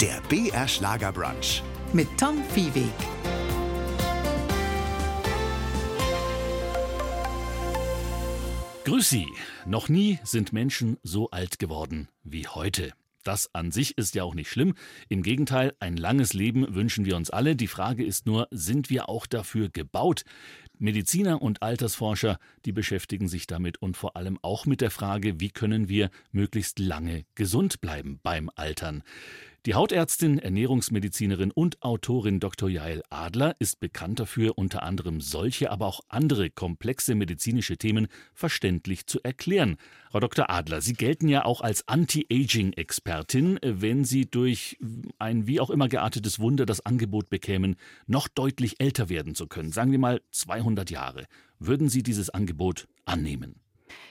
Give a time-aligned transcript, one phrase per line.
[0.00, 1.62] Der BR Schlagerbrunch.
[1.92, 2.84] mit Tom Viehweg.
[8.84, 9.26] Grüß Sie.
[9.66, 12.92] Noch nie sind Menschen so alt geworden wie heute.
[13.24, 14.74] Das an sich ist ja auch nicht schlimm.
[15.08, 17.54] Im Gegenteil, ein langes Leben wünschen wir uns alle.
[17.54, 20.24] Die Frage ist nur, sind wir auch dafür gebaut?
[20.82, 25.50] Mediziner und Altersforscher, die beschäftigen sich damit und vor allem auch mit der Frage, wie
[25.50, 29.04] können wir möglichst lange gesund bleiben beim Altern.
[29.64, 32.68] Die Hautärztin, Ernährungsmedizinerin und Autorin Dr.
[32.68, 39.06] Jael Adler ist bekannt dafür, unter anderem solche, aber auch andere komplexe medizinische Themen verständlich
[39.06, 39.76] zu erklären.
[40.10, 40.50] Frau Dr.
[40.50, 44.78] Adler, Sie gelten ja auch als Anti-Aging-Expertin, wenn Sie durch
[45.20, 47.76] ein wie auch immer geartetes Wunder das Angebot bekämen,
[48.08, 51.26] noch deutlich älter werden zu können, sagen wir mal 200 Jahre.
[51.60, 53.61] Würden Sie dieses Angebot annehmen?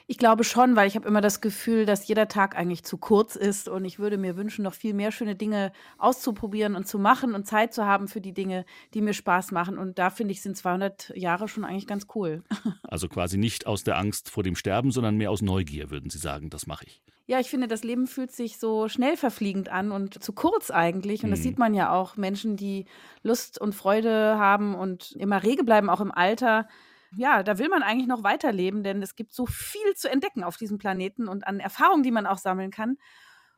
[0.08, 3.36] Ich glaube schon, weil ich habe immer das Gefühl, dass jeder Tag eigentlich zu kurz
[3.36, 7.34] ist und ich würde mir wünschen, noch viel mehr schöne Dinge auszuprobieren und zu machen
[7.36, 9.78] und Zeit zu haben für die Dinge, die mir Spaß machen.
[9.78, 12.44] Und da finde ich, sind 200 Jahre schon eigentlich ganz cool.
[12.84, 16.18] Also quasi nicht aus der Angst vor dem Sterben, sondern mehr aus Neugier, würden Sie
[16.18, 17.02] sagen, das mache ich.
[17.26, 21.24] Ja, ich finde, das Leben fühlt sich so schnell verfliegend an und zu kurz eigentlich.
[21.24, 21.44] Und das Mhm.
[21.44, 22.18] sieht man ja auch.
[22.18, 22.86] Menschen, die
[23.24, 26.68] Lust und Freude haben und immer rege bleiben, auch im Alter.
[27.14, 30.56] Ja, da will man eigentlich noch weiterleben, denn es gibt so viel zu entdecken auf
[30.56, 32.98] diesem Planeten und an Erfahrungen, die man auch sammeln kann.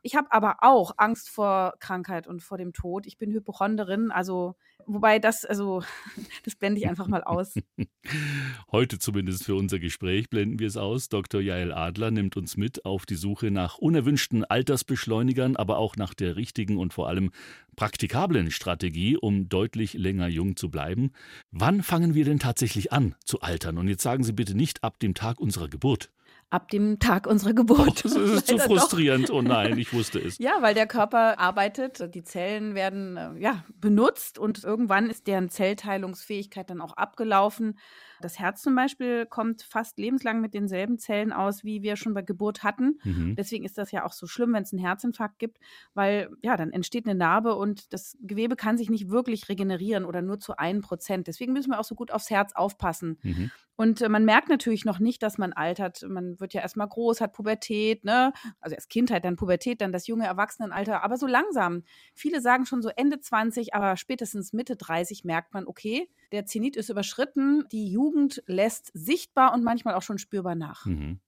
[0.05, 3.07] Ich habe aber auch Angst vor Krankheit und vor dem Tod.
[3.07, 5.81] Ich bin Hypochonderin, also wobei das, also
[6.43, 7.53] das blende ich einfach mal aus.
[8.71, 11.07] Heute zumindest für unser Gespräch blenden wir es aus.
[11.07, 11.39] Dr.
[11.39, 16.35] Jael Adler nimmt uns mit auf die Suche nach unerwünschten Altersbeschleunigern, aber auch nach der
[16.35, 17.31] richtigen und vor allem
[17.77, 21.13] praktikablen Strategie, um deutlich länger jung zu bleiben.
[21.51, 23.77] Wann fangen wir denn tatsächlich an zu altern?
[23.77, 26.11] Und jetzt sagen Sie bitte nicht ab dem Tag unserer Geburt.
[26.53, 28.05] Ab dem Tag unserer Geburt.
[28.05, 28.75] Das ist zu Leider doch.
[28.77, 29.31] frustrierend.
[29.31, 30.37] Oh nein, ich wusste es.
[30.37, 35.49] Ja, weil der Körper arbeitet, die Zellen werden äh, ja, benutzt und irgendwann ist deren
[35.49, 37.79] Zellteilungsfähigkeit dann auch abgelaufen.
[38.21, 42.21] Das Herz zum Beispiel kommt fast lebenslang mit denselben Zellen aus, wie wir schon bei
[42.21, 42.99] Geburt hatten.
[43.03, 43.35] Mhm.
[43.35, 45.59] Deswegen ist das ja auch so schlimm, wenn es einen Herzinfarkt gibt,
[45.93, 50.21] weil ja, dann entsteht eine Narbe und das Gewebe kann sich nicht wirklich regenerieren oder
[50.21, 51.27] nur zu einem Prozent.
[51.27, 53.19] Deswegen müssen wir auch so gut aufs Herz aufpassen.
[53.23, 53.51] Mhm.
[53.75, 56.05] Und äh, man merkt natürlich noch nicht, dass man altert.
[56.07, 58.31] Man wird ja erstmal groß, hat Pubertät, ne?
[58.59, 61.83] Also erst Kindheit, dann Pubertät, dann das junge Erwachsenenalter, aber so langsam.
[62.13, 66.75] Viele sagen schon so Ende 20, aber spätestens Mitte 30 merkt man, okay, der Zenit
[66.75, 70.85] ist überschritten, die Jugend lässt sichtbar und manchmal auch schon spürbar nach.
[70.85, 71.19] Mhm.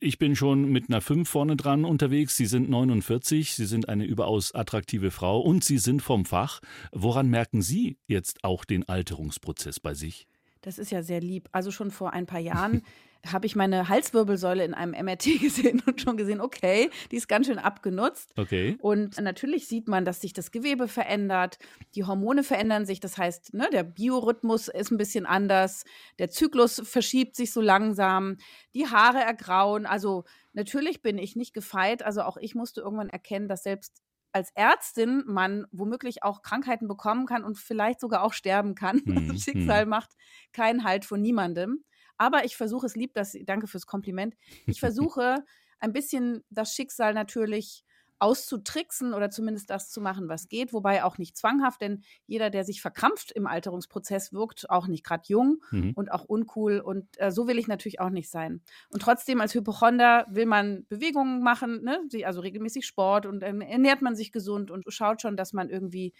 [0.00, 2.36] Ich bin schon mit einer 5 vorne dran unterwegs.
[2.36, 6.60] Sie sind 49, Sie sind eine überaus attraktive Frau und Sie sind vom Fach.
[6.92, 10.28] Woran merken Sie jetzt auch den Alterungsprozess bei sich?
[10.60, 11.48] Das ist ja sehr lieb.
[11.50, 12.82] Also schon vor ein paar Jahren
[13.26, 17.46] habe ich meine Halswirbelsäule in einem MRT gesehen und schon gesehen, okay, die ist ganz
[17.46, 18.32] schön abgenutzt.
[18.36, 18.76] Okay.
[18.80, 21.58] Und natürlich sieht man, dass sich das Gewebe verändert,
[21.94, 25.84] die Hormone verändern sich, das heißt, ne, der Biorhythmus ist ein bisschen anders,
[26.18, 28.36] der Zyklus verschiebt sich so langsam,
[28.74, 29.86] die Haare ergrauen.
[29.86, 34.02] Also natürlich bin ich nicht gefeit, also auch ich musste irgendwann erkennen, dass selbst
[34.32, 39.02] als Ärztin man womöglich auch Krankheiten bekommen kann und vielleicht sogar auch sterben kann.
[39.04, 40.10] Hm, Das Schicksal macht
[40.52, 41.84] keinen Halt vor niemandem.
[42.18, 44.36] Aber ich versuche es lieb, dass, danke fürs Kompliment.
[44.66, 45.44] Ich versuche
[45.80, 47.84] ein bisschen das Schicksal natürlich
[48.20, 52.64] auszutricksen oder zumindest das zu machen, was geht, wobei auch nicht zwanghaft, denn jeder, der
[52.64, 55.92] sich verkrampft im Alterungsprozess, wirkt auch nicht gerade jung Mhm.
[55.94, 58.60] und auch uncool und äh, so will ich natürlich auch nicht sein.
[58.90, 62.00] Und trotzdem als Hypochonder will man Bewegungen machen, ne?
[62.24, 66.12] Also regelmäßig Sport und dann ernährt man sich gesund und schaut schon, dass man irgendwie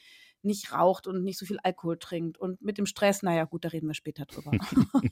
[0.43, 2.39] nicht raucht und nicht so viel Alkohol trinkt.
[2.39, 4.53] Und mit dem Stress, naja gut, da reden wir später drüber.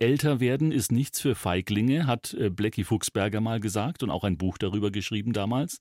[0.00, 4.38] Älter werden ist nichts für Feiglinge, hat äh, Blackie Fuchsberger mal gesagt und auch ein
[4.38, 5.80] Buch darüber geschrieben damals.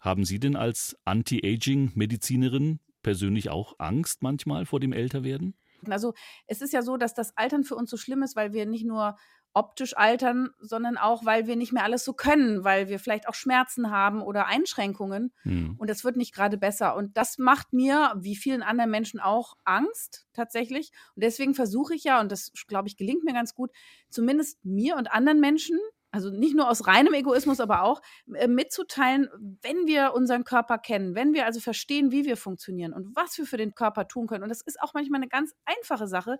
[0.00, 5.54] Haben Sie denn als Anti-Aging-Medizinerin persönlich auch Angst manchmal vor dem Älterwerden?
[5.86, 6.14] Also
[6.46, 8.84] es ist ja so, dass das Altern für uns so schlimm ist, weil wir nicht
[8.84, 9.16] nur
[9.58, 13.34] optisch altern, sondern auch, weil wir nicht mehr alles so können, weil wir vielleicht auch
[13.34, 15.32] Schmerzen haben oder Einschränkungen.
[15.42, 15.74] Hm.
[15.78, 16.94] Und das wird nicht gerade besser.
[16.94, 20.92] Und das macht mir, wie vielen anderen Menschen auch, Angst tatsächlich.
[21.16, 23.72] Und deswegen versuche ich ja, und das, glaube ich, gelingt mir ganz gut,
[24.10, 25.78] zumindest mir und anderen Menschen,
[26.10, 28.00] also nicht nur aus reinem Egoismus, aber auch
[28.34, 29.28] äh, mitzuteilen,
[29.62, 33.46] wenn wir unseren Körper kennen, wenn wir also verstehen, wie wir funktionieren und was wir
[33.46, 34.42] für den Körper tun können.
[34.42, 36.38] Und das ist auch manchmal eine ganz einfache Sache,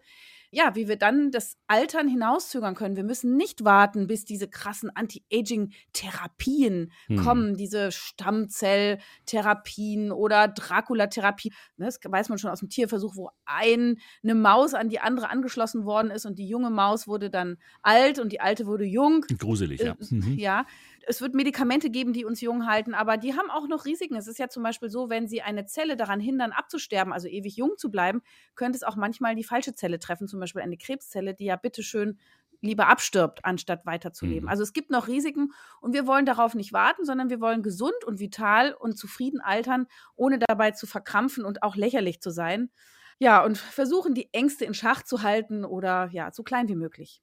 [0.50, 2.96] ja, wie wir dann das Altern hinauszögern können.
[2.96, 7.24] Wir müssen nicht warten, bis diese krassen Anti-Aging-Therapien Hm.
[7.24, 11.52] kommen, diese Stammzelltherapien oder Dracula-Therapie.
[11.76, 15.28] Ne, Das weiß man schon aus dem Tierversuch, wo ein, eine Maus an die andere
[15.30, 19.24] angeschlossen worden ist und die junge Maus wurde dann alt und die alte wurde jung.
[19.30, 19.92] Ein gruseliger gruselig, ja.
[19.92, 20.38] Äh, mhm.
[20.38, 20.66] Ja,
[21.06, 24.16] es wird Medikamente geben, die uns jung halten, aber die haben auch noch Risiken.
[24.16, 27.56] Es ist ja zum Beispiel so, wenn sie eine Zelle daran hindern, abzusterben, also ewig
[27.56, 28.22] jung zu bleiben,
[28.54, 32.18] könnte es auch manchmal die falsche Zelle treffen, zum Beispiel eine Krebszelle, die ja bitteschön
[32.60, 34.44] lieber abstirbt, anstatt weiterzuleben.
[34.44, 34.48] Mhm.
[34.48, 38.04] Also es gibt noch Risiken und wir wollen darauf nicht warten, sondern wir wollen gesund
[38.04, 42.70] und vital und zufrieden altern, ohne dabei zu verkrampfen und auch lächerlich zu sein.
[43.20, 47.22] Ja, und versuchen die Ängste in Schach zu halten oder ja, so klein wie möglich.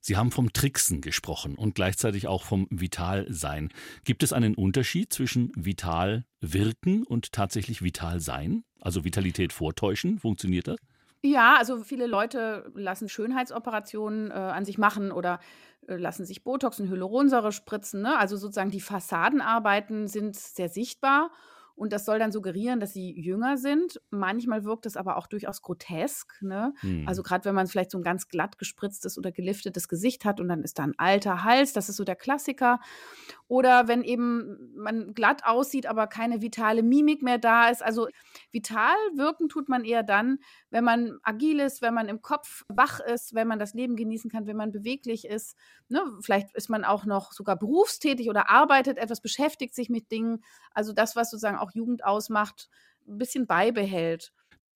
[0.00, 3.70] Sie haben vom Tricksen gesprochen und gleichzeitig auch vom Vitalsein.
[4.04, 8.64] Gibt es einen Unterschied zwischen vital wirken und tatsächlich vital sein?
[8.80, 10.76] Also Vitalität vortäuschen, funktioniert das?
[11.24, 15.38] Ja, also viele Leute lassen Schönheitsoperationen äh, an sich machen oder
[15.86, 18.02] äh, lassen sich Botox und Hyaluronsäure spritzen.
[18.02, 18.18] Ne?
[18.18, 21.30] Also sozusagen die Fassadenarbeiten sind sehr sichtbar
[21.74, 24.00] und das soll dann suggerieren, dass sie jünger sind.
[24.10, 26.40] Manchmal wirkt es aber auch durchaus grotesk.
[26.42, 26.74] Ne?
[26.82, 27.08] Mhm.
[27.08, 30.48] Also gerade wenn man vielleicht so ein ganz glatt gespritztes oder geliftetes Gesicht hat und
[30.48, 32.80] dann ist da ein alter Hals, das ist so der Klassiker.
[33.48, 37.82] Oder wenn eben man glatt aussieht, aber keine vitale Mimik mehr da ist.
[37.82, 38.08] Also
[38.50, 40.38] vital wirken tut man eher dann,
[40.70, 44.30] wenn man agil ist, wenn man im Kopf wach ist, wenn man das Leben genießen
[44.30, 45.56] kann, wenn man beweglich ist.
[45.88, 46.00] Ne?
[46.20, 50.42] Vielleicht ist man auch noch sogar berufstätig oder arbeitet etwas, beschäftigt sich mit Dingen.
[50.72, 52.68] Also das, was sozusagen auch Jugend ausmacht,
[53.08, 54.32] ein bisschen beibehält.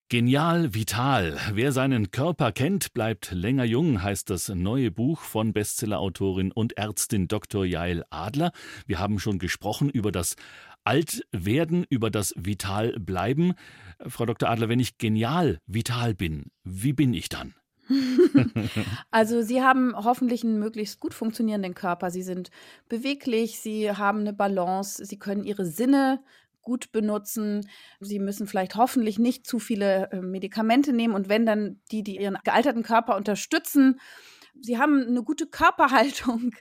[0.08, 1.36] Genial, vital.
[1.52, 7.26] Wer seinen Körper kennt, bleibt länger jung, heißt das neue Buch von Bestsellerautorin und Ärztin
[7.26, 7.64] Dr.
[7.64, 8.52] Jael Adler.
[8.86, 10.36] Wir haben schon gesprochen über das
[10.84, 13.54] Altwerden, über das Vitalbleiben.
[14.06, 14.48] Frau Dr.
[14.48, 17.56] Adler, wenn ich genial vital bin, wie bin ich dann?
[19.10, 22.12] also Sie haben hoffentlich einen möglichst gut funktionierenden Körper.
[22.12, 22.50] Sie sind
[22.88, 26.20] beweglich, Sie haben eine Balance, Sie können Ihre Sinne
[26.66, 27.68] gut benutzen.
[28.00, 32.18] Sie müssen vielleicht hoffentlich nicht zu viele äh, Medikamente nehmen und wenn dann die, die
[32.18, 34.00] ihren gealterten Körper unterstützen.
[34.60, 36.54] Sie haben eine gute Körperhaltung.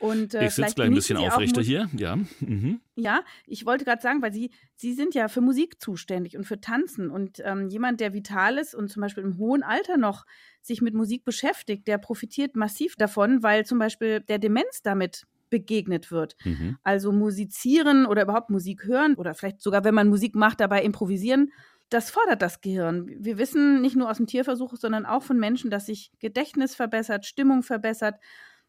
[0.00, 2.16] Und, äh, ich sitze gleich ein bisschen aufrechter hier, ja.
[2.40, 2.80] Mhm.
[2.96, 6.60] Ja, ich wollte gerade sagen, weil Sie, Sie sind ja für Musik zuständig und für
[6.60, 7.10] Tanzen.
[7.10, 10.26] Und ähm, jemand, der vital ist und zum Beispiel im hohen Alter noch
[10.60, 16.10] sich mit Musik beschäftigt, der profitiert massiv davon, weil zum Beispiel der Demenz damit begegnet
[16.10, 16.34] wird.
[16.44, 16.78] Mhm.
[16.82, 21.52] Also musizieren oder überhaupt Musik hören oder vielleicht sogar, wenn man Musik macht, dabei improvisieren,
[21.90, 23.06] das fordert das Gehirn.
[23.06, 27.24] Wir wissen nicht nur aus dem Tierversuch, sondern auch von Menschen, dass sich Gedächtnis verbessert,
[27.24, 28.16] Stimmung verbessert,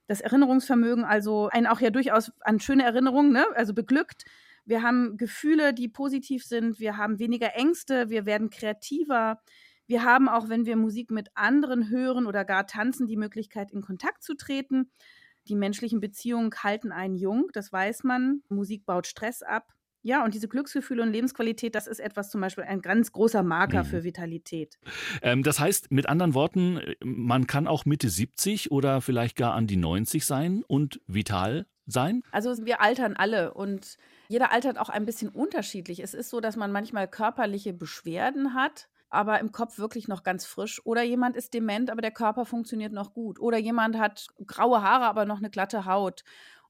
[0.06, 3.48] das Erinnerungsvermögen, also einen auch ja durchaus an schöne Erinnerungen, ne?
[3.56, 4.26] also beglückt.
[4.64, 9.40] Wir haben Gefühle, die positiv sind, wir haben weniger Ängste, wir werden kreativer.
[9.88, 13.82] Wir haben auch, wenn wir Musik mit anderen hören oder gar tanzen, die Möglichkeit, in
[13.82, 14.92] Kontakt zu treten.
[15.48, 18.42] Die menschlichen Beziehungen halten einen jung, das weiß man.
[18.50, 19.74] Musik baut Stress ab.
[20.02, 23.84] Ja, und diese Glücksgefühle und Lebensqualität, das ist etwas zum Beispiel ein ganz großer Marker
[23.84, 23.88] mhm.
[23.88, 24.78] für Vitalität.
[25.24, 29.66] Ähm, das heißt, mit anderen Worten, man kann auch Mitte 70 oder vielleicht gar an
[29.66, 32.22] die 90 sein und vital sein?
[32.32, 33.98] Also wir altern alle und
[34.28, 36.02] jeder altert auch ein bisschen unterschiedlich.
[36.02, 40.46] Es ist so, dass man manchmal körperliche Beschwerden hat aber im Kopf wirklich noch ganz
[40.46, 40.82] frisch.
[40.86, 43.40] Oder jemand ist dement, aber der Körper funktioniert noch gut.
[43.40, 46.24] Oder jemand hat graue Haare, aber noch eine glatte Haut.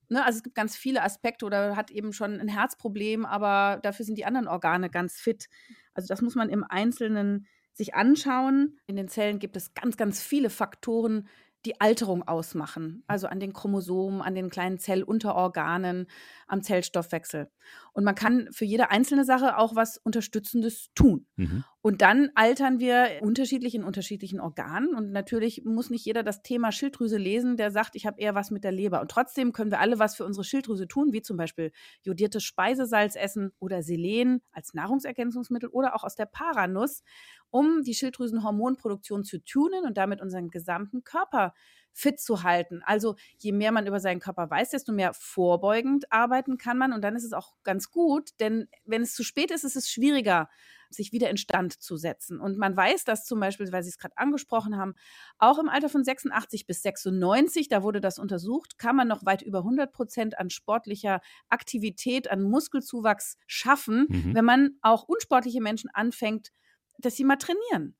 [0.10, 4.06] Ne, also es gibt ganz viele Aspekte oder hat eben schon ein Herzproblem, aber dafür
[4.06, 5.50] sind die anderen Organe ganz fit.
[5.96, 8.78] Also das muss man im Einzelnen sich anschauen.
[8.86, 11.28] In den Zellen gibt es ganz, ganz viele Faktoren,
[11.66, 13.04] die Alterung ausmachen.
[13.08, 16.08] Also an den Chromosomen, an den kleinen Zellunterorganen,
[16.48, 17.50] am Zellstoffwechsel.
[17.96, 21.28] Und man kann für jede einzelne Sache auch was Unterstützendes tun.
[21.38, 21.64] Mhm.
[21.82, 24.94] Und dann altern wir unterschiedlich in unterschiedlichen Organen.
[24.94, 28.52] Und natürlich muss nicht jeder das Thema Schilddrüse lesen, der sagt, ich habe eher was
[28.52, 29.00] mit der Leber.
[29.00, 31.72] Und trotzdem können wir alle was für unsere Schilddrüse tun, wie zum Beispiel
[32.02, 37.02] jodiertes Speisesalz essen oder Selen als Nahrungsergänzungsmittel oder auch aus der Paranuss,
[37.50, 41.54] um die Schilddrüsenhormonproduktion zu tunen und damit unseren gesamten Körper
[41.96, 42.82] fit zu halten.
[42.86, 46.92] Also je mehr man über seinen Körper weiß, desto mehr vorbeugend arbeiten kann man.
[46.92, 49.90] Und dann ist es auch ganz gut, denn wenn es zu spät ist, ist es
[49.90, 50.50] schwieriger,
[50.90, 52.40] sich wieder instand zu setzen.
[52.40, 54.94] Und man weiß, dass zum Beispiel, weil Sie es gerade angesprochen haben,
[55.38, 59.42] auch im Alter von 86 bis 96, da wurde das untersucht, kann man noch weit
[59.42, 64.36] über 100 Prozent an sportlicher Aktivität, an Muskelzuwachs schaffen, mhm.
[64.36, 66.52] wenn man auch unsportliche Menschen anfängt,
[67.00, 67.96] dass sie mal trainieren.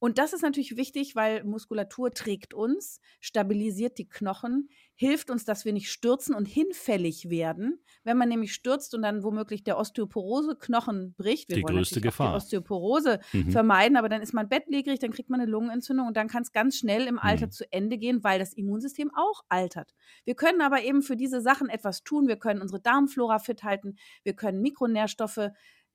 [0.00, 5.66] Und das ist natürlich wichtig, weil Muskulatur trägt uns, stabilisiert die Knochen, hilft uns, dass
[5.66, 7.82] wir nicht stürzen und hinfällig werden.
[8.02, 12.30] Wenn man nämlich stürzt und dann womöglich der Osteoporose-Knochen bricht, wir die wollen größte Gefahr.
[12.30, 13.50] die Osteoporose mhm.
[13.50, 16.52] vermeiden, aber dann ist man bettlägerig, dann kriegt man eine Lungenentzündung und dann kann es
[16.52, 17.52] ganz schnell im Alter mhm.
[17.52, 19.94] zu Ende gehen, weil das Immunsystem auch altert.
[20.24, 22.26] Wir können aber eben für diese Sachen etwas tun.
[22.26, 25.50] Wir können unsere Darmflora fit halten, wir können Mikronährstoffe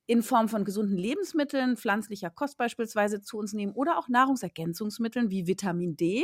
[0.08, 5.48] in Form von gesunden Lebensmitteln, pflanzlicher Kost beispielsweise zu uns nehmen oder auch Nahrungsergänzungsmitteln wie
[5.48, 6.24] Vitamin D.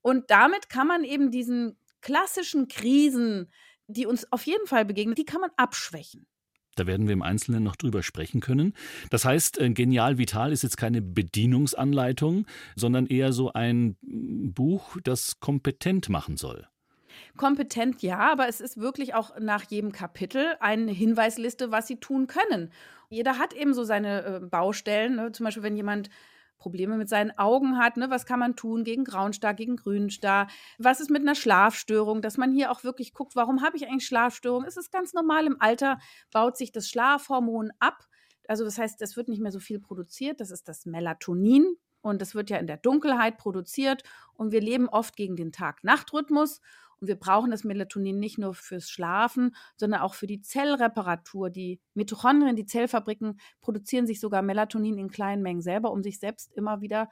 [0.00, 3.50] Und damit kann man eben diesen klassischen Krisen,
[3.86, 6.26] die uns auf jeden Fall begegnen, die kann man abschwächen.
[6.74, 8.74] Da werden wir im Einzelnen noch drüber sprechen können.
[9.10, 15.38] Das heißt, äh, Genial Vital ist jetzt keine Bedienungsanleitung, sondern eher so ein Buch, das
[15.38, 16.66] kompetent machen soll.
[17.36, 22.26] Kompetent ja, aber es ist wirklich auch nach jedem Kapitel eine Hinweisliste, was sie tun
[22.26, 22.70] können.
[23.08, 25.16] Jeder hat eben so seine äh, Baustellen.
[25.16, 25.32] Ne?
[25.32, 26.08] Zum Beispiel, wenn jemand
[26.62, 28.08] Probleme mit seinen Augen hat, ne?
[28.08, 30.46] was kann man tun gegen Grauenstar, gegen Grünstar?
[30.78, 34.06] Was ist mit einer Schlafstörung, dass man hier auch wirklich guckt, warum habe ich eigentlich
[34.06, 34.66] Schlafstörungen?
[34.66, 35.98] Es ist ganz normal, im Alter
[36.32, 38.06] baut sich das Schlafhormon ab.
[38.48, 42.22] Also das heißt, es wird nicht mehr so viel produziert, das ist das Melatonin und
[42.22, 44.02] das wird ja in der Dunkelheit produziert
[44.34, 46.60] und wir leben oft gegen den Tag-Nacht-Rhythmus
[47.02, 51.50] und wir brauchen das Melatonin nicht nur fürs Schlafen, sondern auch für die Zellreparatur.
[51.50, 56.52] Die Mitochondrien, die Zellfabriken produzieren sich sogar Melatonin in kleinen Mengen selber, um sich selbst
[56.52, 57.10] immer wieder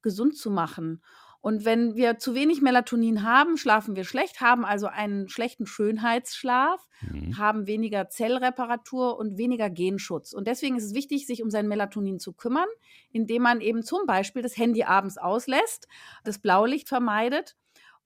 [0.00, 1.02] gesund zu machen.
[1.40, 6.86] Und wenn wir zu wenig Melatonin haben, schlafen wir schlecht, haben also einen schlechten Schönheitsschlaf,
[7.00, 7.36] mhm.
[7.36, 10.34] haben weniger Zellreparatur und weniger Genschutz.
[10.34, 12.68] Und deswegen ist es wichtig, sich um sein Melatonin zu kümmern,
[13.10, 15.88] indem man eben zum Beispiel das Handy abends auslässt,
[16.22, 17.56] das Blaulicht vermeidet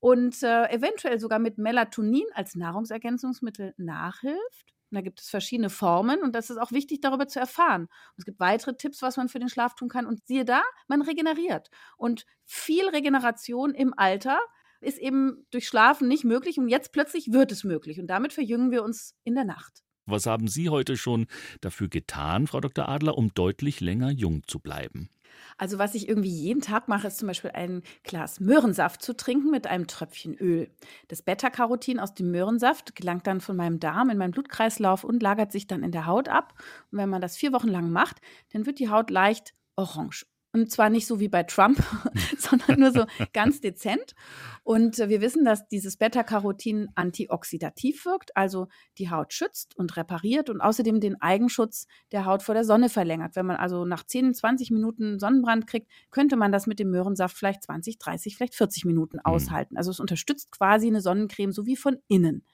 [0.01, 4.75] und äh, eventuell sogar mit Melatonin als Nahrungsergänzungsmittel nachhilft.
[4.91, 7.83] Und da gibt es verschiedene Formen und das ist auch wichtig, darüber zu erfahren.
[7.83, 10.07] Und es gibt weitere Tipps, was man für den Schlaf tun kann.
[10.07, 11.71] Und siehe da, man regeneriert.
[11.97, 14.39] Und viel Regeneration im Alter
[14.81, 17.99] ist eben durch Schlafen nicht möglich und jetzt plötzlich wird es möglich.
[17.99, 19.83] Und damit verjüngen wir uns in der Nacht.
[20.09, 21.27] Was haben Sie heute schon
[21.61, 22.89] dafür getan, Frau Dr.
[22.89, 25.11] Adler, um deutlich länger jung zu bleiben?
[25.59, 29.51] Also was ich irgendwie jeden Tag mache, ist zum Beispiel ein Glas Möhrensaft zu trinken
[29.51, 30.71] mit einem Tröpfchen Öl.
[31.09, 35.53] Das Beta-Carotin aus dem Möhrensaft gelangt dann von meinem Darm in meinen Blutkreislauf und lagert
[35.53, 36.55] sich dann in der Haut ab.
[36.91, 38.21] Und wenn man das vier Wochen lang macht,
[38.53, 40.27] dann wird die Haut leicht orange.
[40.57, 41.83] Und zwar nicht so wie bei Trump,
[42.39, 44.15] sondern nur so ganz dezent.
[44.63, 50.63] Und wir wissen, dass dieses Beta-Carotin antioxidativ wirkt, also die Haut schützt und repariert und
[50.63, 53.37] außerdem den Eigenschutz der Haut vor der Sonne verlängert.
[53.37, 57.37] Wenn man also nach 10, 20 Minuten Sonnenbrand kriegt, könnte man das mit dem Möhrensaft
[57.37, 59.27] vielleicht 20, 30, vielleicht 40 Minuten mhm.
[59.27, 59.77] aushalten.
[59.77, 62.47] Also es unterstützt quasi eine Sonnencreme so wie von innen.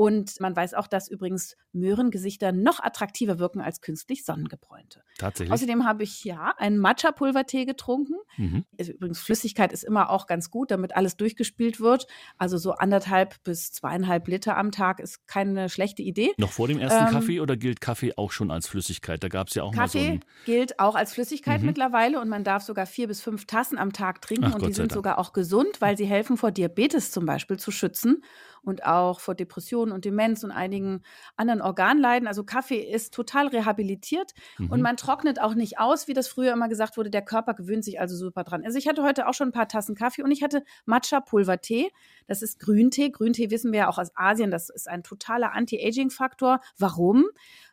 [0.00, 5.02] Und man weiß auch, dass übrigens Möhrengesichter noch attraktiver wirken als künstlich sonnengebräunte.
[5.18, 5.52] Tatsächlich.
[5.52, 8.14] Außerdem habe ich ja einen Matcha-Pulvertee getrunken.
[8.38, 8.64] Mhm.
[8.78, 12.06] Also übrigens, Flüssigkeit ist immer auch ganz gut, damit alles durchgespielt wird.
[12.38, 16.32] Also so anderthalb bis zweieinhalb Liter am Tag ist keine schlechte Idee.
[16.38, 19.22] Noch vor dem ersten ähm, Kaffee oder gilt Kaffee auch schon als Flüssigkeit?
[19.22, 21.66] Da gab es ja auch Kaffee mal so einen gilt auch als Flüssigkeit mhm.
[21.66, 24.70] mittlerweile und man darf sogar vier bis fünf Tassen am Tag trinken Ach, und Gott
[24.70, 28.22] die sind sogar auch gesund, weil sie helfen vor Diabetes zum Beispiel zu schützen
[28.62, 31.02] und auch vor Depressionen und Demenz und einigen
[31.36, 32.28] anderen Organleiden.
[32.28, 34.70] Also Kaffee ist total rehabilitiert mhm.
[34.70, 37.10] und man trocknet auch nicht aus, wie das früher immer gesagt wurde.
[37.10, 38.64] Der Körper gewöhnt sich also super dran.
[38.64, 41.90] Also ich hatte heute auch schon ein paar Tassen Kaffee und ich hatte Matcha-Pulvertee.
[42.26, 43.10] Das ist Grüntee.
[43.10, 46.60] Grüntee wissen wir ja auch aus Asien, das ist ein totaler Anti-Aging-Faktor.
[46.78, 47.26] Warum?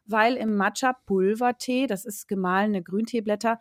[0.06, 3.60] Weil im Matcha-Pulvertee, das ist gemahlene Grünteeblätter,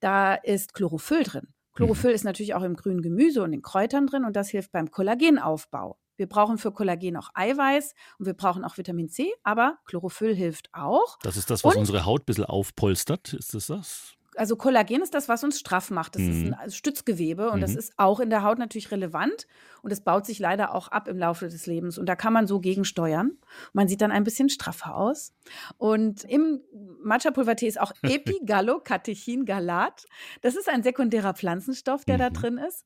[0.00, 1.48] da ist Chlorophyll drin.
[1.74, 2.14] Chlorophyll mhm.
[2.16, 5.96] ist natürlich auch im grünen Gemüse und in Kräutern drin und das hilft beim Kollagenaufbau.
[6.18, 10.68] Wir brauchen für Kollagen auch Eiweiß und wir brauchen auch Vitamin C, aber Chlorophyll hilft
[10.74, 11.18] auch.
[11.22, 13.32] Das ist das, was und, unsere Haut ein bisschen aufpolstert.
[13.32, 14.14] Ist das das?
[14.36, 16.16] Also Kollagen ist das, was uns straff macht.
[16.16, 16.30] Das mhm.
[16.30, 17.62] ist ein also Stützgewebe und mhm.
[17.62, 19.46] das ist auch in der Haut natürlich relevant
[19.82, 22.46] und es baut sich leider auch ab im Laufe des Lebens und da kann man
[22.46, 23.32] so gegensteuern.
[23.72, 25.34] Man sieht dann ein bisschen straffer aus.
[25.76, 26.60] Und im
[27.02, 30.06] Matcha-Pulvertee ist auch Epigallocatechin-Galat.
[30.40, 32.20] Das ist ein sekundärer Pflanzenstoff, der mhm.
[32.20, 32.84] da drin ist.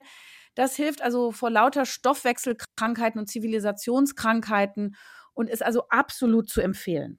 [0.55, 4.97] Das hilft also vor lauter Stoffwechselkrankheiten und Zivilisationskrankheiten
[5.35, 7.19] und ist also absolut zu empfehlen.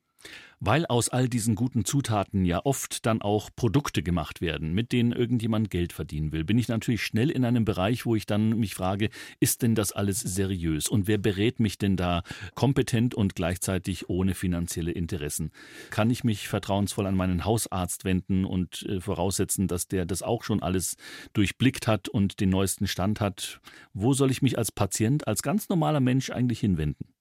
[0.66, 5.12] Weil aus all diesen guten Zutaten ja oft dann auch Produkte gemacht werden, mit denen
[5.12, 8.74] irgendjemand Geld verdienen will, bin ich natürlich schnell in einem Bereich, wo ich dann mich
[8.74, 9.10] frage,
[9.42, 12.24] ist denn das alles seriös und wer berät mich denn da
[12.56, 15.52] kompetent und gleichzeitig ohne finanzielle Interessen?
[15.90, 20.46] Kann ich mich vertrauensvoll an meinen Hausarzt wenden und äh, voraussetzen, dass der das auch
[20.46, 20.96] schon alles
[21.34, 23.60] durchblickt hat und den neuesten Stand hat?
[23.94, 27.14] Wo soll ich mich als Patient, als ganz normaler Mensch eigentlich hinwenden?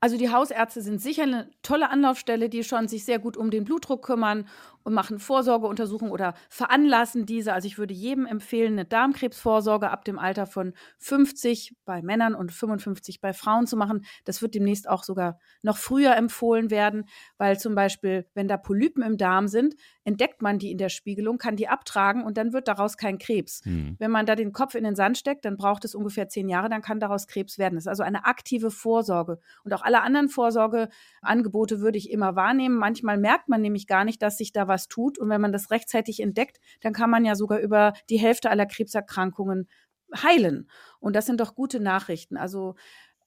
[0.00, 3.64] Also die Hausärzte sind sicher eine tolle Anlaufstelle, die schon sich sehr gut um den
[3.64, 4.46] Blutdruck kümmern
[4.88, 7.52] und machen Vorsorgeuntersuchungen oder veranlassen diese.
[7.52, 12.52] Also ich würde jedem empfehlen, eine Darmkrebsvorsorge ab dem Alter von 50 bei Männern und
[12.52, 14.06] 55 bei Frauen zu machen.
[14.24, 17.04] Das wird demnächst auch sogar noch früher empfohlen werden,
[17.36, 21.36] weil zum Beispiel, wenn da Polypen im Darm sind, entdeckt man die in der Spiegelung,
[21.36, 23.60] kann die abtragen und dann wird daraus kein Krebs.
[23.66, 23.96] Mhm.
[23.98, 26.70] Wenn man da den Kopf in den Sand steckt, dann braucht es ungefähr zehn Jahre,
[26.70, 27.74] dann kann daraus Krebs werden.
[27.74, 29.38] Das ist also eine aktive Vorsorge.
[29.64, 32.76] Und auch alle anderen Vorsorgeangebote würde ich immer wahrnehmen.
[32.78, 35.18] Manchmal merkt man nämlich gar nicht, dass sich da was tut.
[35.18, 38.66] Und wenn man das rechtzeitig entdeckt, dann kann man ja sogar über die Hälfte aller
[38.66, 39.68] Krebserkrankungen
[40.14, 40.70] heilen.
[41.00, 42.36] Und das sind doch gute Nachrichten.
[42.36, 42.76] Also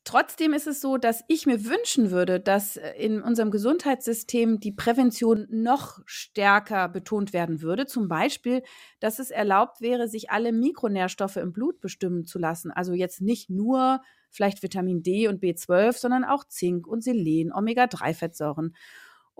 [0.04, 4.72] Trotzdem ist es so, dass ich mir wünschen würde, dass äh, in unserem Gesundheitssystem die
[4.72, 7.86] Prävention noch stärker betont werden würde.
[7.86, 8.64] Zum Beispiel,
[9.00, 12.72] dass es erlaubt wäre, sich alle Mikronährstoffe im Blut bestimmen zu lassen.
[12.72, 18.76] Also jetzt nicht nur vielleicht Vitamin D und B12, sondern auch Zink und Selen, Omega-3-Fettsäuren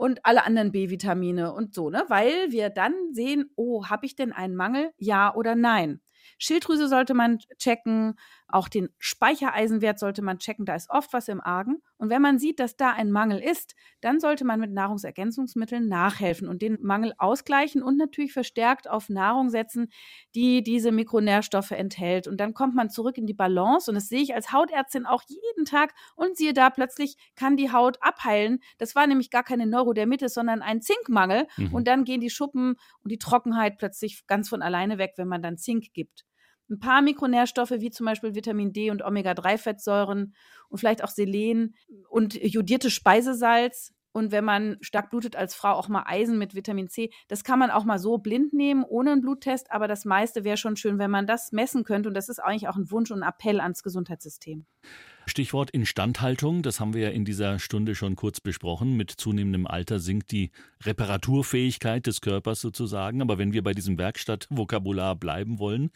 [0.02, 2.06] und alle anderen B-Vitamine und so, ne?
[2.08, 4.90] Weil wir dann sehen, oh, habe ich denn einen Mangel?
[4.98, 6.02] Ja oder nein?
[6.40, 8.16] Schilddrüse sollte man checken,
[8.52, 11.82] auch den Speichereisenwert sollte man checken, da ist oft was im Argen.
[11.98, 16.48] Und wenn man sieht, dass da ein Mangel ist, dann sollte man mit Nahrungsergänzungsmitteln nachhelfen
[16.48, 19.92] und den Mangel ausgleichen und natürlich verstärkt auf Nahrung setzen,
[20.34, 22.28] die diese Mikronährstoffe enthält.
[22.28, 25.24] Und dann kommt man zurück in die Balance und das sehe ich als Hautärztin auch
[25.28, 28.60] jeden Tag und siehe da, plötzlich kann die Haut abheilen.
[28.78, 31.48] Das war nämlich gar keine Neurodermitis, sondern ein Zinkmangel.
[31.58, 31.74] Mhm.
[31.74, 35.42] Und dann gehen die Schuppen und die Trockenheit plötzlich ganz von alleine weg, wenn man
[35.42, 36.26] dann Zink gibt
[36.72, 40.34] ein paar Mikronährstoffe wie zum Beispiel Vitamin D und Omega-3-Fettsäuren
[40.70, 41.76] und vielleicht auch Selen
[42.10, 43.94] und jodiertes Speisesalz.
[44.14, 47.12] Und wenn man stark blutet als Frau, auch mal Eisen mit Vitamin C.
[47.28, 49.72] Das kann man auch mal so blind nehmen, ohne einen Bluttest.
[49.72, 52.10] Aber das meiste wäre schon schön, wenn man das messen könnte.
[52.10, 54.66] Und das ist eigentlich auch ein Wunsch und ein Appell ans Gesundheitssystem.
[55.28, 58.98] Stichwort Instandhaltung, das haben wir ja in dieser Stunde schon kurz besprochen.
[58.98, 60.52] Mit zunehmendem Alter sinkt die
[60.84, 63.22] Reparaturfähigkeit des Körpers sozusagen.
[63.22, 65.92] Aber wenn wir bei diesem Werkstattvokabular bleiben wollen,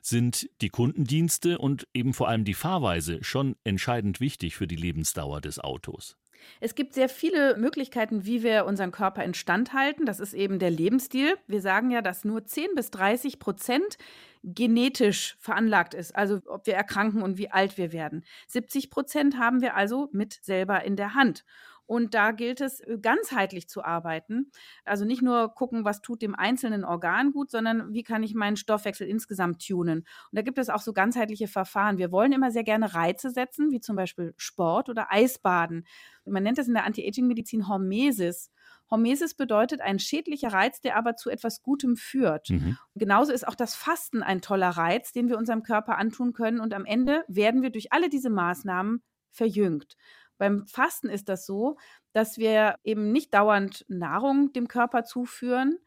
[0.00, 5.40] sind die Kundendienste und eben vor allem die Fahrweise schon entscheidend wichtig für die Lebensdauer
[5.40, 6.16] des Autos.
[6.60, 10.06] Es gibt sehr viele Möglichkeiten, wie wir unseren Körper instand halten.
[10.06, 11.34] Das ist eben der Lebensstil.
[11.46, 13.98] Wir sagen ja, dass nur 10 bis 30 Prozent
[14.42, 18.24] genetisch veranlagt ist, also ob wir erkranken und wie alt wir werden.
[18.46, 21.44] 70 Prozent haben wir also mit selber in der Hand.
[21.88, 24.52] Und da gilt es, äh, ganzheitlich zu arbeiten.
[24.84, 28.58] Also nicht nur gucken, was tut dem einzelnen Organ gut, sondern wie kann ich meinen
[28.58, 30.00] Stoffwechsel insgesamt tunen.
[30.00, 31.96] Und da gibt es auch so ganzheitliche Verfahren.
[31.96, 35.86] Wir wollen immer sehr gerne Reize setzen, wie zum Beispiel Sport oder Eisbaden.
[36.26, 38.50] Man nennt das in der Anti-Aging-Medizin Hormesis.
[38.90, 42.50] Hormesis bedeutet ein schädlicher Reiz, der aber zu etwas Gutem führt.
[42.50, 42.76] Mhm.
[42.96, 46.60] Genauso ist auch das Fasten ein toller Reiz, den wir unserem Körper antun können.
[46.60, 49.96] Und am Ende werden wir durch alle diese Maßnahmen verjüngt.
[50.38, 51.76] Beim Fasten ist das so,
[52.12, 55.78] dass wir eben nicht dauernd Nahrung dem Körper zuführen.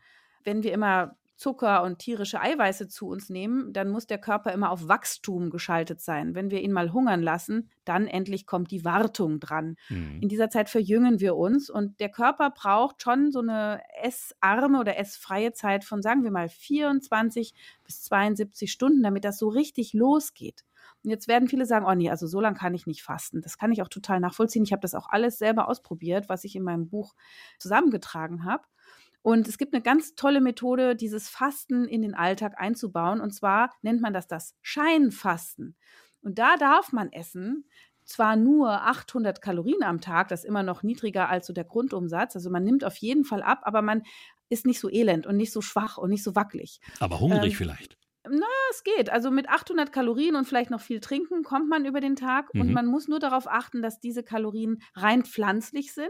[0.44, 4.70] Wenn wir immer Zucker und tierische Eiweiße zu uns nehmen, dann muss der Körper immer
[4.70, 6.36] auf Wachstum geschaltet sein.
[6.36, 9.76] Wenn wir ihn mal hungern lassen, dann endlich kommt die Wartung dran.
[9.90, 10.20] Mhm.
[10.22, 15.00] In dieser Zeit verjüngen wir uns und der Körper braucht schon so eine essarme oder
[15.00, 20.64] essfreie Zeit von, sagen wir mal, 24 bis 72 Stunden, damit das so richtig losgeht.
[21.04, 23.42] Jetzt werden viele sagen, oh nee, also so lange kann ich nicht fasten.
[23.42, 24.64] Das kann ich auch total nachvollziehen.
[24.64, 27.16] Ich habe das auch alles selber ausprobiert, was ich in meinem Buch
[27.58, 28.64] zusammengetragen habe.
[29.24, 33.22] Und es gibt eine ganz tolle Methode, dieses Fasten in den Alltag einzubauen.
[33.22, 35.76] Und zwar nennt man das das Scheinfasten.
[36.22, 37.66] Und da darf man essen,
[38.04, 42.36] zwar nur 800 Kalorien am Tag, das ist immer noch niedriger als so der Grundumsatz.
[42.36, 44.04] Also man nimmt auf jeden Fall ab, aber man
[44.50, 46.82] ist nicht so elend und nicht so schwach und nicht so wackelig.
[47.00, 47.98] Aber hungrig ähm, vielleicht.
[48.24, 49.10] Na, es geht.
[49.10, 52.54] Also mit 800 Kalorien und vielleicht noch viel trinken kommt man über den Tag.
[52.54, 52.62] Mhm.
[52.62, 56.10] Und man muss nur darauf achten, dass diese Kalorien rein pflanzlich sind,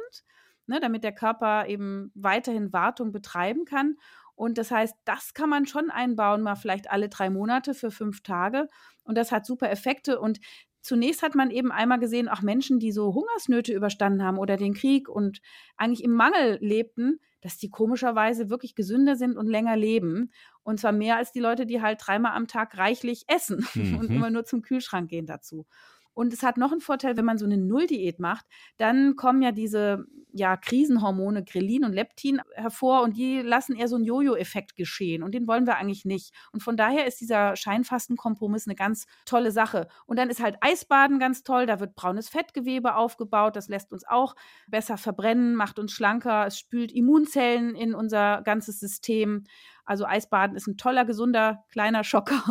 [0.67, 3.95] ne, damit der Körper eben weiterhin Wartung betreiben kann.
[4.36, 8.24] Und das heißt, das kann man schon einbauen, mal vielleicht alle drei Monate für fünf
[8.24, 8.67] Tage.
[9.04, 10.19] Und das hat super Effekte.
[10.19, 10.39] Und
[10.82, 14.74] zunächst hat man eben einmal gesehen, auch Menschen, die so Hungersnöte überstanden haben oder den
[14.74, 15.41] Krieg und
[15.78, 20.32] eigentlich im Mangel lebten, dass die komischerweise wirklich gesünder sind und länger leben.
[20.63, 23.98] Und zwar mehr als die Leute, die halt dreimal am Tag reichlich essen mhm.
[23.98, 25.65] und immer nur zum Kühlschrank gehen dazu.
[26.13, 28.45] Und es hat noch einen Vorteil, wenn man so eine Nulldiät macht,
[28.78, 33.95] dann kommen ja diese ja, Krisenhormone Grelin und Leptin hervor und die lassen eher so
[33.95, 36.34] einen Jojo-Effekt geschehen und den wollen wir eigentlich nicht.
[36.52, 39.88] Und von daher ist dieser Scheinfastenkompromiss eine ganz tolle Sache.
[40.06, 44.08] Und dann ist halt Eisbaden ganz toll, da wird braunes Fettgewebe aufgebaut, das lässt uns
[44.08, 44.36] auch
[44.67, 49.43] besser verbrennen, macht uns schlanker, es spült Immunzellen in unser ganzes System.
[49.86, 52.44] Also Eisbaden ist ein toller, gesunder, kleiner Schocker.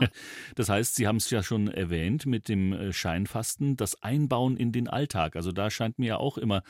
[0.54, 4.72] das heißt, Sie haben es ja schon erwähnt mit dem äh, Scheinfasten, das Einbauen in
[4.72, 5.36] den Alltag.
[5.36, 6.62] Also da scheint mir ja auch immer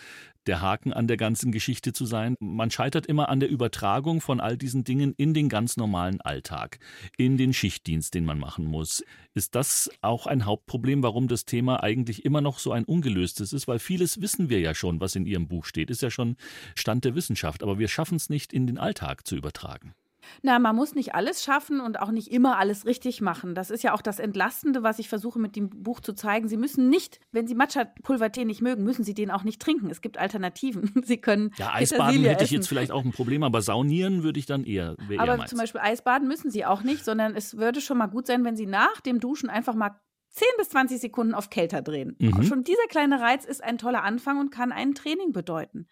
[0.46, 2.36] der Haken an der ganzen Geschichte zu sein.
[2.40, 6.78] Man scheitert immer an der Übertragung von all diesen Dingen in den ganz normalen Alltag,
[7.16, 9.04] in den Schichtdienst, den man machen muss.
[9.34, 13.68] Ist das auch ein Hauptproblem, warum das Thema eigentlich immer noch so ein ungelöstes ist?
[13.68, 16.36] Weil vieles wissen wir ja schon, was in Ihrem Buch steht, ist ja schon
[16.74, 19.94] Stand der Wissenschaft, aber wir schaffen es nicht in den Alltag zu übertragen.
[20.42, 23.54] Na, man muss nicht alles schaffen und auch nicht immer alles richtig machen.
[23.54, 26.48] Das ist ja auch das Entlastende, was ich versuche mit dem Buch zu zeigen.
[26.48, 29.90] Sie müssen nicht, wenn Sie Matcha-Pulvertee nicht mögen, müssen Sie den auch nicht trinken.
[29.90, 30.90] Es gibt Alternativen.
[31.04, 34.46] Sie können Ja, Eisbaden hätte ich jetzt vielleicht auch ein Problem, aber saunieren würde ich
[34.46, 34.96] dann eher.
[35.18, 38.26] Aber eher zum Beispiel Eisbaden müssen Sie auch nicht, sondern es würde schon mal gut
[38.26, 40.00] sein, wenn Sie nach dem Duschen einfach mal
[40.32, 42.16] 10 bis 20 Sekunden auf Kälter drehen.
[42.18, 42.42] Mhm.
[42.44, 45.88] Schon dieser kleine Reiz ist ein toller Anfang und kann ein Training bedeuten.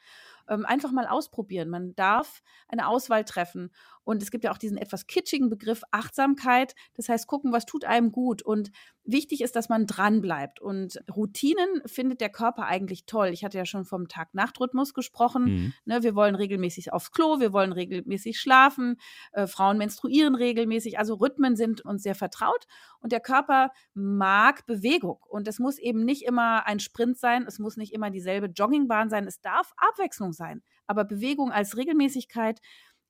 [0.49, 1.69] Ähm, einfach mal ausprobieren.
[1.69, 3.71] Man darf eine Auswahl treffen.
[4.11, 6.75] Und es gibt ja auch diesen etwas kitschigen Begriff Achtsamkeit.
[6.95, 8.43] Das heißt, gucken, was tut einem gut.
[8.43, 8.73] Und
[9.05, 10.61] wichtig ist, dass man dran bleibt.
[10.61, 13.29] Und Routinen findet der Körper eigentlich toll.
[13.29, 15.45] Ich hatte ja schon vom Tag-Nacht-Rhythmus gesprochen.
[15.45, 15.75] Mhm.
[15.85, 18.97] Ne, wir wollen regelmäßig aufs Klo, wir wollen regelmäßig schlafen.
[19.31, 20.99] Äh, Frauen menstruieren regelmäßig.
[20.99, 22.67] Also Rhythmen sind uns sehr vertraut.
[22.99, 25.21] Und der Körper mag Bewegung.
[25.29, 27.45] Und es muss eben nicht immer ein Sprint sein.
[27.47, 29.29] Es muss nicht immer dieselbe Joggingbahn sein.
[29.29, 30.65] Es darf Abwechslung sein.
[30.89, 32.61] Aber Bewegung als Regelmäßigkeit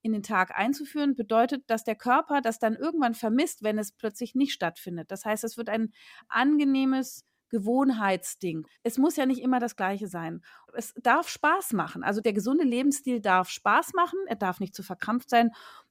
[0.02, 4.34] in den Tag einzuführen, bedeutet, dass der Körper das dann irgendwann vermisst, wenn es plötzlich
[4.34, 5.10] nicht stattfindet.
[5.10, 5.92] Das heißt, es wird ein
[6.28, 8.66] angenehmes Gewohnheitsding.
[8.82, 10.42] Es muss ja nicht immer das Gleiche sein.
[10.72, 12.02] Es darf Spaß machen.
[12.02, 14.18] Also der gesunde Lebensstil darf Spaß machen.
[14.28, 15.50] Er darf nicht zu verkrampft sein.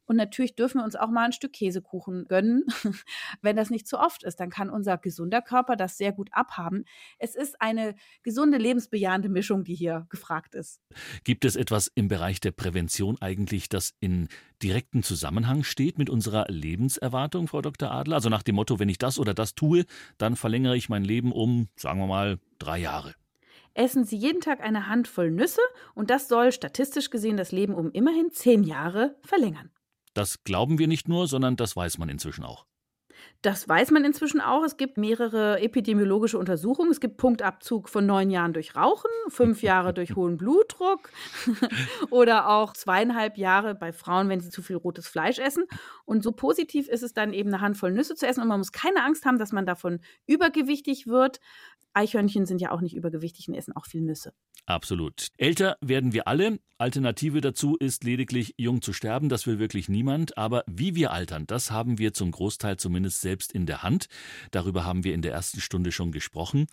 [0.10, 2.64] Und natürlich dürfen wir uns auch mal ein Stück Käsekuchen gönnen,
[3.44, 4.40] wenn das nicht zu oft ist.
[4.40, 6.86] Dann kann unser gesunder Körper das sehr gut abhaben.
[7.20, 7.94] Es ist eine
[8.24, 10.82] gesunde, lebensbejahende Mischung, die hier gefragt ist.
[11.24, 14.30] Gibt es etwas im Bereich der Prävention eigentlich, das in
[14.64, 17.92] direkten Zusammenhang steht mit unserer Lebenserwartung, Frau Dr.
[17.92, 18.16] Adler?
[18.16, 19.86] Also nach dem Motto, wenn ich das oder das tue,
[20.18, 23.14] dann verlängere ich mein Leben um, sagen wir mal, drei Jahre.
[23.76, 25.62] Essen Sie jeden Tag eine Handvoll Nüsse
[25.94, 29.70] und das soll statistisch gesehen das Leben um immerhin zehn Jahre verlängern.
[30.20, 32.66] Das glauben wir nicht nur, sondern das weiß man inzwischen auch.
[33.42, 34.66] Das weiß man inzwischen auch.
[34.66, 36.92] Es gibt mehrere epidemiologische Untersuchungen.
[36.92, 41.10] Es gibt Punktabzug von neun Jahren durch Rauchen, fünf Jahre durch hohen Blutdruck
[42.10, 45.64] oder auch zweieinhalb Jahre bei Frauen, wenn sie zu viel rotes Fleisch essen.
[46.04, 48.42] Und so positiv ist es dann eben eine Handvoll Nüsse zu essen.
[48.42, 51.40] Und man muss keine Angst haben, dass man davon übergewichtig wird.
[52.00, 54.32] Eichhörnchen sind ja auch nicht übergewichtig und essen auch viel Nüsse.
[54.66, 55.28] Absolut.
[55.38, 56.60] Älter werden wir alle.
[56.78, 59.28] Alternative dazu ist lediglich jung zu sterben.
[59.28, 60.38] Das will wirklich niemand.
[60.38, 64.08] Aber wie wir altern, das haben wir zum Großteil zumindest selbst in der Hand.
[64.52, 66.68] Darüber haben wir in der ersten Stunde schon gesprochen.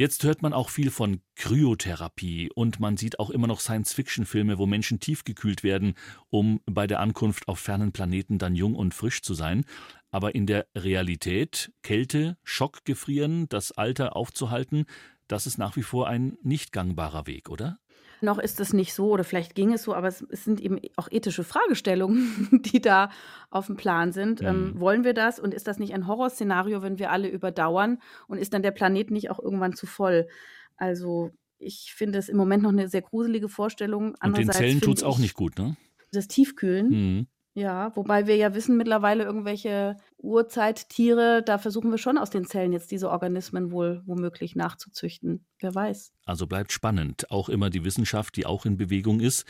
[0.00, 4.64] Jetzt hört man auch viel von Kryotherapie und man sieht auch immer noch Science-Fiction-Filme, wo
[4.64, 5.92] Menschen tiefgekühlt werden,
[6.30, 9.66] um bei der Ankunft auf fernen Planeten dann jung und frisch zu sein.
[10.10, 14.86] Aber in der Realität, Kälte, Schockgefrieren, das Alter aufzuhalten,
[15.28, 17.78] das ist nach wie vor ein nicht gangbarer Weg, oder?
[18.22, 20.78] Noch ist es nicht so oder vielleicht ging es so, aber es, es sind eben
[20.96, 23.10] auch ethische Fragestellungen, die da
[23.48, 24.42] auf dem Plan sind.
[24.42, 24.46] Mhm.
[24.46, 28.38] Ähm, wollen wir das und ist das nicht ein Horrorszenario, wenn wir alle überdauern und
[28.38, 30.28] ist dann der Planet nicht auch irgendwann zu voll?
[30.76, 34.14] Also ich finde es im Moment noch eine sehr gruselige Vorstellung.
[34.22, 35.76] Und den Zellen tut es auch ich nicht gut, ne?
[36.12, 36.88] Das Tiefkühlen.
[36.88, 37.26] Mhm.
[37.54, 42.72] Ja, wobei wir ja wissen mittlerweile irgendwelche Urzeittiere, da versuchen wir schon aus den Zellen
[42.72, 45.44] jetzt diese Organismen wohl womöglich nachzuzüchten.
[45.58, 46.12] Wer weiß.
[46.24, 47.28] Also bleibt spannend.
[47.30, 49.46] Auch immer die Wissenschaft, die auch in Bewegung ist.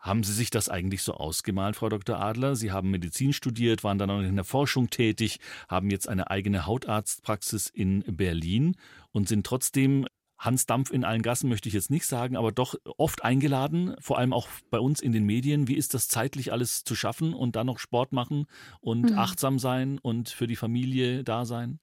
[0.00, 2.18] Haben Sie sich das eigentlich so ausgemalt, Frau Dr.
[2.18, 2.56] Adler?
[2.56, 5.38] Sie haben Medizin studiert, waren dann auch in der Forschung tätig,
[5.68, 8.76] haben jetzt eine eigene Hautarztpraxis in Berlin
[9.12, 10.06] und sind trotzdem
[10.44, 14.18] Hans Dampf in allen Gassen möchte ich jetzt nicht sagen, aber doch oft eingeladen, vor
[14.18, 15.68] allem auch bei uns in den Medien.
[15.68, 18.46] Wie ist das zeitlich alles zu schaffen und dann noch Sport machen
[18.80, 19.16] und Mhm.
[19.16, 21.80] achtsam sein und für die Familie da sein?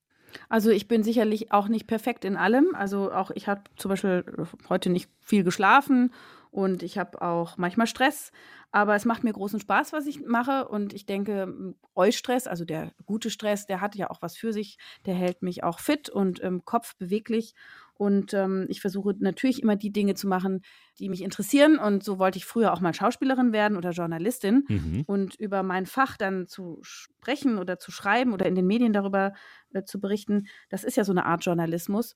[0.49, 2.73] Also ich bin sicherlich auch nicht perfekt in allem.
[2.75, 4.23] Also auch ich habe zum Beispiel
[4.69, 6.13] heute nicht viel geschlafen
[6.51, 8.31] und ich habe auch manchmal Stress.
[8.71, 10.67] Aber es macht mir großen Spaß, was ich mache.
[10.67, 14.77] Und ich denke, Eustress, also der gute Stress, der hat ja auch was für sich.
[15.05, 17.53] Der hält mich auch fit und im Kopf beweglich.
[18.01, 20.61] Und ähm, ich versuche natürlich immer die Dinge zu machen,
[20.97, 21.77] die mich interessieren.
[21.77, 24.63] Und so wollte ich früher auch mal Schauspielerin werden oder Journalistin.
[24.67, 25.03] Mhm.
[25.05, 29.33] Und über mein Fach dann zu sprechen oder zu schreiben oder in den Medien darüber
[29.73, 32.15] äh, zu berichten, das ist ja so eine Art Journalismus.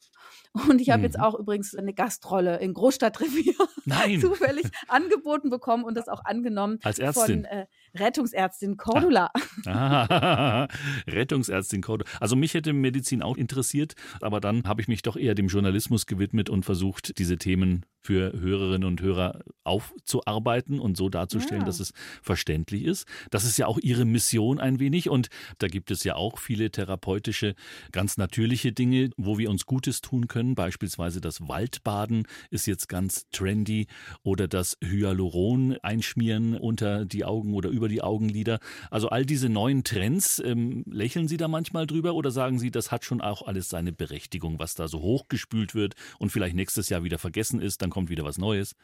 [0.53, 1.23] Und ich habe jetzt Mhm.
[1.23, 3.53] auch übrigens eine Gastrolle in Großstadtrevier
[4.21, 7.45] zufällig angeboten bekommen und das auch angenommen Als von Ärztin.
[7.45, 7.65] äh,
[7.95, 9.31] Rettungsärztin Cordula.
[9.67, 10.67] Ah,
[11.07, 12.05] Rettungsärztin Cordo.
[12.19, 16.05] Also mich hätte Medizin auch interessiert, aber dann habe ich mich doch eher dem Journalismus
[16.05, 21.65] gewidmet und versucht, diese Themen für Hörerinnen und Hörer aufzuarbeiten und so darzustellen, Ja.
[21.65, 23.07] dass es verständlich ist.
[23.31, 26.69] Das ist ja auch Ihre Mission ein wenig und da gibt es ja auch viele
[26.71, 27.44] therapeutische,
[27.91, 30.55] ganz natürliche Dinge, wo wir uns Gutes tun können.
[30.55, 33.85] Beispielsweise das Waldbaden ist jetzt ganz trendy
[34.23, 38.59] oder das Hyaluron einschmieren unter die Augen oder über die Augenlider.
[38.89, 42.91] Also all diese neuen Trends, ähm, lächeln Sie da manchmal drüber oder sagen Sie, das
[42.91, 47.03] hat schon auch alles seine Berechtigung, was da so hochgespült wird und vielleicht nächstes Jahr
[47.03, 48.75] wieder vergessen ist, dann kommt wieder was Neues?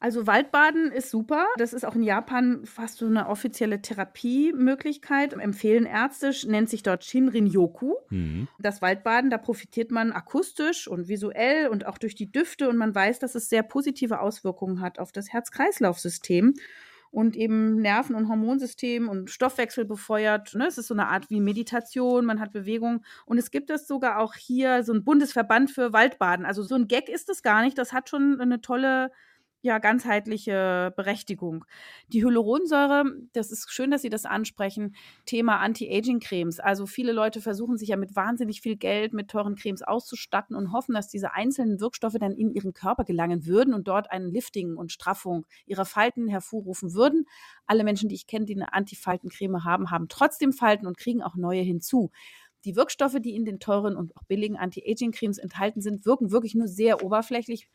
[0.00, 1.46] Also Waldbaden ist super.
[1.58, 5.34] Das ist auch in Japan fast so eine offizielle Therapiemöglichkeit.
[5.34, 7.96] Empfehlen Ärzte, nennt sich dort Shinrin-yoku.
[8.08, 8.48] Mhm.
[8.58, 12.94] Das Waldbaden, da profitiert man akustisch und visuell und auch durch die Düfte und man
[12.94, 16.54] weiß, dass es sehr positive Auswirkungen hat auf das Herz-Kreislauf-System.
[17.12, 20.54] und eben Nerven- und Hormonsystem und Stoffwechsel befeuert.
[20.54, 20.68] Ne?
[20.68, 23.02] Es ist so eine Art wie Meditation, man hat Bewegung.
[23.26, 26.46] Und es gibt es sogar auch hier so ein Bundesverband für Waldbaden.
[26.46, 27.76] Also so ein Gag ist es gar nicht.
[27.78, 29.10] Das hat schon eine tolle
[29.62, 31.66] ja, ganzheitliche Berechtigung.
[32.08, 34.94] Die Hyaluronsäure, das ist schön, dass Sie das ansprechen,
[35.26, 36.60] Thema Anti-Aging-Cremes.
[36.60, 40.72] Also viele Leute versuchen sich ja mit wahnsinnig viel Geld mit teuren Cremes auszustatten und
[40.72, 44.76] hoffen, dass diese einzelnen Wirkstoffe dann in ihren Körper gelangen würden und dort ein Lifting
[44.76, 47.26] und Straffung ihrer Falten hervorrufen würden.
[47.66, 51.36] Alle Menschen, die ich kenne, die eine Anti-Faltencreme haben, haben trotzdem Falten und kriegen auch
[51.36, 52.10] neue hinzu.
[52.64, 56.68] Die Wirkstoffe, die in den teuren und auch billigen Anti-Aging-Cremes enthalten sind, wirken wirklich nur
[56.68, 57.68] sehr oberflächlich,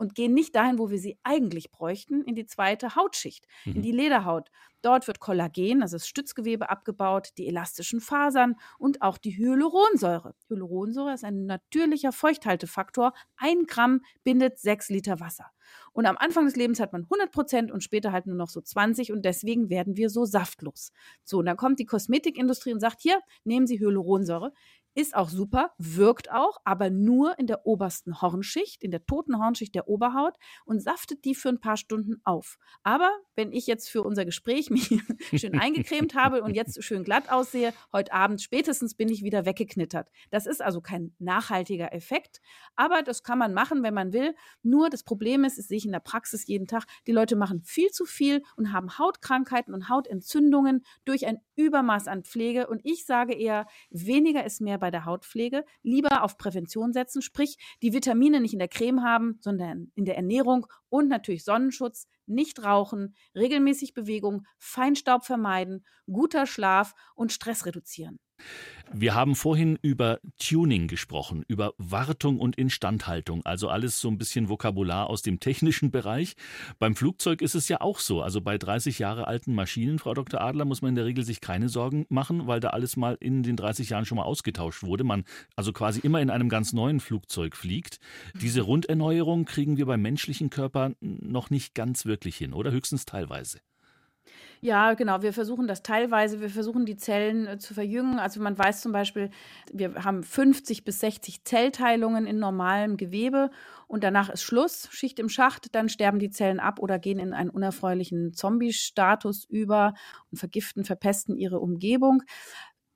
[0.00, 3.76] und gehen nicht dahin, wo wir sie eigentlich bräuchten, in die zweite Hautschicht, mhm.
[3.76, 4.50] in die Lederhaut.
[4.80, 10.34] Dort wird Kollagen, also das Stützgewebe, abgebaut, die elastischen Fasern und auch die Hyaluronsäure.
[10.48, 13.12] Hyaluronsäure ist ein natürlicher Feuchthaltefaktor.
[13.36, 15.50] Ein Gramm bindet sechs Liter Wasser.
[15.92, 18.62] Und am Anfang des Lebens hat man 100 Prozent und später halt nur noch so
[18.62, 20.92] 20 und deswegen werden wir so saftlos.
[21.24, 24.52] So, und dann kommt die Kosmetikindustrie und sagt, hier, nehmen Sie Hyaluronsäure.
[24.94, 29.74] Ist auch super, wirkt auch, aber nur in der obersten Hornschicht, in der toten Hornschicht
[29.74, 32.58] der Oberhaut und saftet die für ein paar Stunden auf.
[32.82, 34.88] Aber wenn ich jetzt für unser Gespräch mich
[35.32, 40.10] schön eingecremt habe und jetzt schön glatt aussehe, heute Abend spätestens bin ich wieder weggeknittert.
[40.30, 42.40] Das ist also kein nachhaltiger Effekt,
[42.74, 44.34] aber das kann man machen, wenn man will.
[44.62, 47.62] Nur das Problem ist, das sehe ich in der Praxis jeden Tag, die Leute machen
[47.62, 52.66] viel zu viel und haben Hautkrankheiten und Hautentzündungen durch ein Übermaß an Pflege.
[52.66, 57.58] Und ich sage eher, weniger ist mehr bei der Hautpflege, lieber auf Prävention setzen, sprich
[57.82, 62.64] die Vitamine nicht in der Creme haben, sondern in der Ernährung und natürlich Sonnenschutz, nicht
[62.64, 68.18] rauchen, regelmäßig Bewegung, Feinstaub vermeiden, guter Schlaf und Stress reduzieren.
[68.92, 74.48] Wir haben vorhin über Tuning gesprochen, über Wartung und Instandhaltung, also alles so ein bisschen
[74.48, 76.34] Vokabular aus dem technischen Bereich.
[76.80, 78.20] Beim Flugzeug ist es ja auch so.
[78.20, 80.40] Also bei 30 Jahre alten Maschinen, Frau Dr.
[80.40, 83.44] Adler, muss man in der Regel sich keine Sorgen machen, weil da alles mal in
[83.44, 85.04] den 30 Jahren schon mal ausgetauscht wurde.
[85.04, 85.22] Man
[85.54, 88.00] also quasi immer in einem ganz neuen Flugzeug fliegt.
[88.42, 93.60] Diese Runderneuerung kriegen wir beim menschlichen Körper noch nicht ganz wirklich hin, oder höchstens teilweise.
[94.62, 95.22] Ja, genau.
[95.22, 96.40] Wir versuchen das teilweise.
[96.42, 98.18] Wir versuchen die Zellen äh, zu verjüngen.
[98.18, 99.30] Also man weiß zum Beispiel,
[99.72, 103.50] wir haben 50 bis 60 Zellteilungen in normalem Gewebe
[103.86, 105.74] und danach ist Schluss, Schicht im Schacht.
[105.74, 109.94] Dann sterben die Zellen ab oder gehen in einen unerfreulichen Zombie-Status über
[110.30, 112.22] und vergiften, verpesten ihre Umgebung.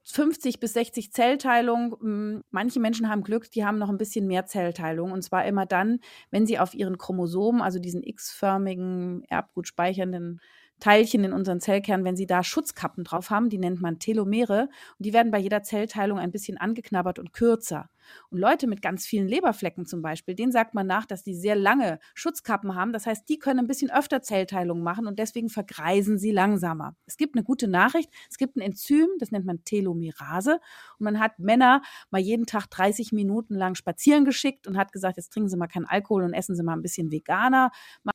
[0.06, 1.96] 50 bis 60 Zellteilung.
[1.98, 5.12] Hm, manche Menschen haben Glück, die haben noch ein bisschen mehr Zellteilung.
[5.12, 6.00] Und zwar immer dann,
[6.30, 10.40] wenn sie auf ihren Chromosomen, also diesen x-förmigen, erbgut speichernden
[10.80, 15.06] Teilchen in unseren Zellkern, wenn sie da Schutzkappen drauf haben, die nennt man Telomere, und
[15.06, 17.88] die werden bei jeder Zellteilung ein bisschen angeknabbert und kürzer.
[18.30, 21.56] Und Leute mit ganz vielen Leberflecken zum Beispiel, denen sagt man nach, dass die sehr
[21.56, 22.92] lange Schutzkappen haben.
[22.92, 26.96] Das heißt, die können ein bisschen öfter Zellteilung machen und deswegen vergreisen sie langsamer.
[27.06, 28.10] Es gibt eine gute Nachricht.
[28.30, 30.60] Es gibt ein Enzym, das nennt man Telomerase.
[30.98, 35.16] Und man hat Männer mal jeden Tag 30 Minuten lang spazieren geschickt und hat gesagt,
[35.16, 37.70] jetzt trinken Sie mal keinen Alkohol und essen Sie mal ein bisschen veganer,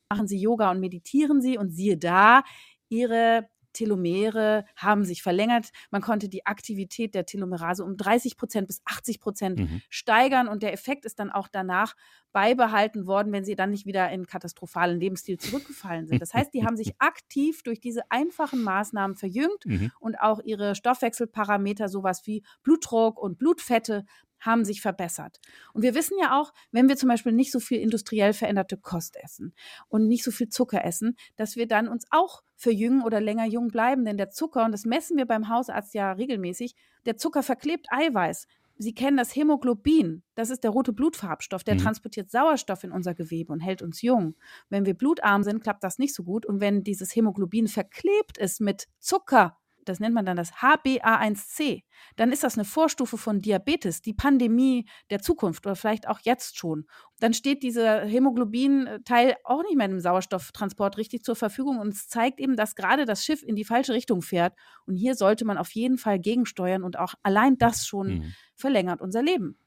[0.10, 2.44] machen Sie Yoga und meditieren Sie und siehe da,
[2.90, 5.70] Ihre Telomere haben sich verlängert.
[5.92, 9.82] Man konnte die Aktivität der Telomerase um 30 Prozent bis 80 Prozent mhm.
[9.90, 11.96] steigern und der Effekt ist dann auch danach
[12.32, 16.22] beibehalten worden, wenn sie dann nicht wieder in katastrophalen Lebensstil zurückgefallen sind.
[16.22, 19.92] Das heißt, die haben sich aktiv durch diese einfachen Maßnahmen verjüngt mhm.
[20.00, 24.06] und auch ihre Stoffwechselparameter, sowas wie Blutdruck und Blutfette,
[24.40, 25.40] haben sich verbessert.
[25.74, 29.18] Und wir wissen ja auch, wenn wir zum Beispiel nicht so viel industriell veränderte Kost
[29.22, 29.54] essen
[29.88, 33.70] und nicht so viel Zucker essen, dass wir dann uns auch verjüngen oder länger jung
[33.70, 34.06] bleiben.
[34.06, 36.76] Denn der Zucker, und das messen wir beim Hausarzt ja regelmäßig,
[37.06, 38.48] der Zucker verklebt Eiweiß.
[38.82, 40.24] Sie kennen das Hämoglobin.
[40.36, 41.66] Das ist der rote Blutfarbstoff.
[41.66, 41.80] Der mhm.
[41.80, 44.36] transportiert Sauerstoff in unser Gewebe und hält uns jung.
[44.70, 46.46] Wenn wir blutarm sind, klappt das nicht so gut.
[46.46, 49.58] Und wenn dieses Hämoglobin verklebt ist mit Zucker,
[49.90, 51.84] das nennt man dann das HbA1c,
[52.16, 56.58] dann ist das eine Vorstufe von Diabetes, die Pandemie der Zukunft oder vielleicht auch jetzt
[56.58, 56.86] schon.
[57.20, 62.40] Dann steht dieser Hämoglobin-Teil auch nicht mehr im Sauerstofftransport richtig zur Verfügung und es zeigt
[62.40, 64.54] eben, dass gerade das Schiff in die falsche Richtung fährt.
[64.86, 68.34] Und hier sollte man auf jeden Fall gegensteuern und auch allein das schon mhm.
[68.56, 69.58] verlängert unser Leben.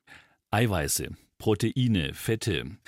[0.50, 1.08] Eiweiße,
[1.38, 2.78] Proteine, Fette.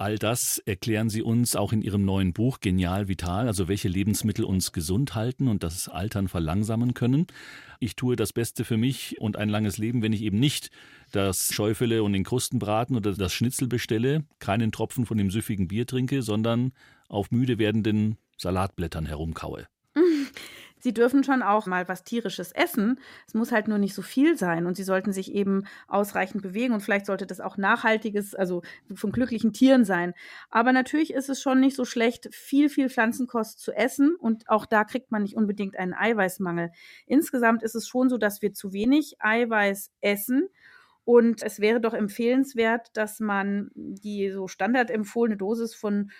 [0.00, 4.46] All das erklären Sie uns auch in Ihrem neuen Buch Genial Vital, also welche Lebensmittel
[4.46, 7.26] uns gesund halten und das Altern verlangsamen können.
[7.80, 10.70] Ich tue das Beste für mich und ein langes Leben, wenn ich eben nicht
[11.12, 15.86] das Schäufele und den Krustenbraten oder das Schnitzel bestelle, keinen Tropfen von dem süffigen Bier
[15.86, 16.72] trinke, sondern
[17.10, 19.66] auf müde werdenden Salatblättern herumkaue.
[20.80, 22.98] Sie dürfen schon auch mal was tierisches essen.
[23.26, 26.74] Es muss halt nur nicht so viel sein und sie sollten sich eben ausreichend bewegen
[26.74, 28.62] und vielleicht sollte das auch nachhaltiges, also
[28.94, 30.14] von glücklichen Tieren sein.
[30.50, 34.66] Aber natürlich ist es schon nicht so schlecht, viel, viel Pflanzenkost zu essen und auch
[34.66, 36.72] da kriegt man nicht unbedingt einen Eiweißmangel.
[37.06, 40.48] Insgesamt ist es schon so, dass wir zu wenig Eiweiß essen.
[41.04, 46.10] Und es wäre doch empfehlenswert, dass man die so standardempfohlene Dosis von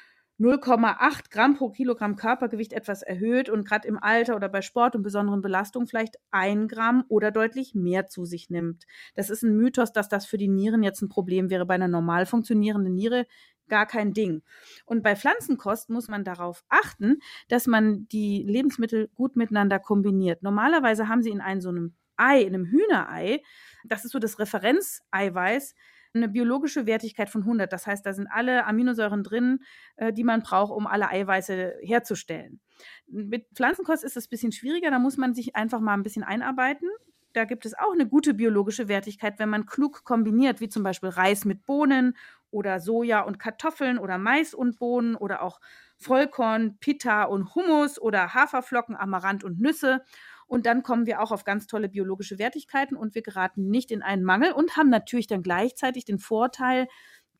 [0.40, 5.02] 0,8 Gramm pro Kilogramm Körpergewicht etwas erhöht und gerade im Alter oder bei Sport und
[5.02, 8.86] besonderen Belastungen vielleicht ein Gramm oder deutlich mehr zu sich nimmt.
[9.14, 11.66] Das ist ein Mythos, dass das für die Nieren jetzt ein Problem wäre.
[11.66, 13.26] Bei einer normal funktionierenden Niere
[13.68, 14.42] gar kein Ding.
[14.86, 20.42] Und bei Pflanzenkost muss man darauf achten, dass man die Lebensmittel gut miteinander kombiniert.
[20.42, 23.42] Normalerweise haben sie in einem so einem Ei, in einem Hühnerei,
[23.84, 25.74] das ist so das Referenzeiweiß,
[26.14, 27.72] eine biologische Wertigkeit von 100.
[27.72, 29.60] Das heißt, da sind alle Aminosäuren drin,
[29.96, 32.60] äh, die man braucht, um alle Eiweiße herzustellen.
[33.06, 36.24] Mit Pflanzenkost ist es ein bisschen schwieriger, da muss man sich einfach mal ein bisschen
[36.24, 36.88] einarbeiten.
[37.32, 41.10] Da gibt es auch eine gute biologische Wertigkeit, wenn man klug kombiniert, wie zum Beispiel
[41.10, 42.16] Reis mit Bohnen
[42.50, 45.60] oder Soja und Kartoffeln oder Mais und Bohnen oder auch
[45.96, 50.02] Vollkorn, Pita und Hummus oder Haferflocken, Amaranth und Nüsse.
[50.50, 54.02] Und dann kommen wir auch auf ganz tolle biologische Wertigkeiten und wir geraten nicht in
[54.02, 56.88] einen Mangel und haben natürlich dann gleichzeitig den Vorteil,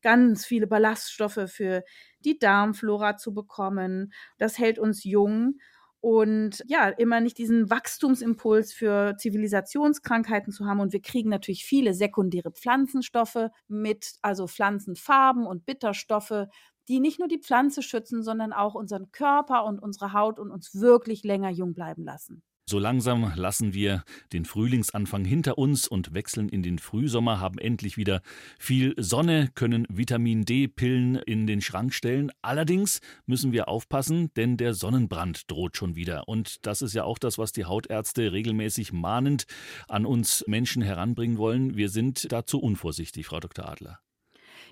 [0.01, 1.83] ganz viele Ballaststoffe für
[2.23, 4.13] die Darmflora zu bekommen.
[4.37, 5.59] Das hält uns jung
[5.99, 10.79] und ja, immer nicht diesen Wachstumsimpuls für Zivilisationskrankheiten zu haben.
[10.79, 16.47] Und wir kriegen natürlich viele sekundäre Pflanzenstoffe mit, also Pflanzenfarben und Bitterstoffe,
[16.87, 20.79] die nicht nur die Pflanze schützen, sondern auch unseren Körper und unsere Haut und uns
[20.79, 22.41] wirklich länger jung bleiben lassen.
[22.65, 27.97] So langsam lassen wir den Frühlingsanfang hinter uns und wechseln in den Frühsommer, haben endlich
[27.97, 28.21] wieder
[28.59, 32.31] viel Sonne, können Vitamin D-Pillen in den Schrank stellen.
[32.41, 36.27] Allerdings müssen wir aufpassen, denn der Sonnenbrand droht schon wieder.
[36.27, 39.45] Und das ist ja auch das, was die Hautärzte regelmäßig mahnend
[39.89, 41.75] an uns Menschen heranbringen wollen.
[41.75, 43.67] Wir sind dazu unvorsichtig, Frau Dr.
[43.67, 43.99] Adler.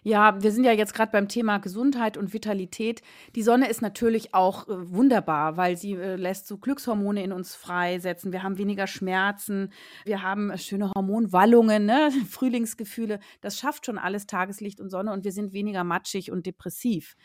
[0.04, 3.02] Ja, wir sind ja jetzt gerade beim Thema Gesundheit und Vitalität.
[3.36, 7.56] Die Sonne ist natürlich auch äh, wunderbar, weil sie äh, lässt so Glückshormone in uns
[7.56, 8.32] freisetzen.
[8.32, 9.74] Wir haben weniger Schmerzen,
[10.06, 12.12] wir haben äh, schöne Hormonwallungen, ne?
[12.30, 13.20] Frühlingsgefühle.
[13.42, 17.16] Das schafft schon alles Tageslicht und Sonne und wir sind weniger matschig und depressiv.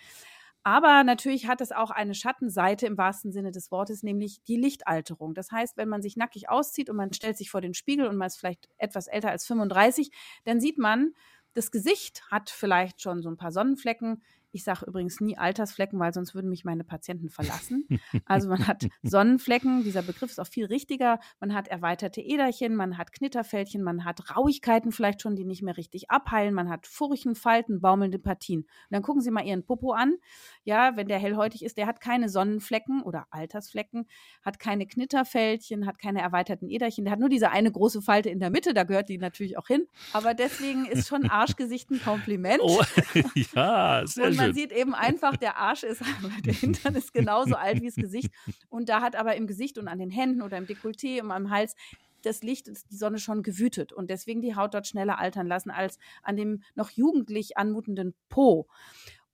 [0.66, 5.34] Aber natürlich hat es auch eine Schattenseite im wahrsten Sinne des Wortes, nämlich die Lichtalterung.
[5.34, 8.16] Das heißt, wenn man sich nackig auszieht und man stellt sich vor den Spiegel und
[8.16, 10.10] man ist vielleicht etwas älter als 35,
[10.44, 11.12] dann sieht man,
[11.54, 14.22] das Gesicht hat vielleicht schon so ein paar Sonnenflecken.
[14.54, 17.86] Ich sage übrigens nie Altersflecken, weil sonst würden mich meine Patienten verlassen.
[18.26, 21.18] Also man hat Sonnenflecken, dieser Begriff ist auch viel richtiger.
[21.40, 25.76] Man hat erweiterte Äderchen, man hat Knitterfältchen, man hat Rauigkeiten vielleicht schon, die nicht mehr
[25.76, 28.60] richtig abheilen, man hat Furchen, Falten, baumelnde Partien.
[28.60, 30.14] Und dann gucken Sie mal Ihren Popo an.
[30.62, 34.06] Ja, wenn der hellhäutig ist, der hat keine Sonnenflecken oder Altersflecken,
[34.42, 38.38] hat keine Knitterfältchen, hat keine erweiterten Äderchen, der hat nur diese eine große Falte in
[38.38, 39.86] der Mitte, da gehört die natürlich auch hin.
[40.12, 42.60] Aber deswegen ist schon Arschgesicht ein Kompliment.
[42.62, 42.82] Oh,
[43.54, 46.02] ja, sehr Und man sieht eben einfach, der Arsch ist,
[46.44, 48.30] der Hintern ist genauso alt wie das Gesicht.
[48.68, 51.50] Und da hat aber im Gesicht und an den Händen oder im Dekolleté und am
[51.50, 51.74] Hals
[52.22, 55.98] das Licht, die Sonne schon gewütet und deswegen die Haut dort schneller altern lassen als
[56.22, 58.66] an dem noch jugendlich anmutenden Po.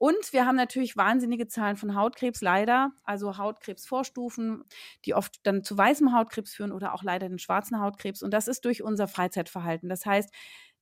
[0.01, 2.92] Und wir haben natürlich wahnsinnige Zahlen von Hautkrebs, leider.
[3.05, 4.64] Also Hautkrebsvorstufen,
[5.05, 8.23] die oft dann zu weißem Hautkrebs führen oder auch leider den schwarzen Hautkrebs.
[8.23, 9.90] Und das ist durch unser Freizeitverhalten.
[9.90, 10.33] Das heißt,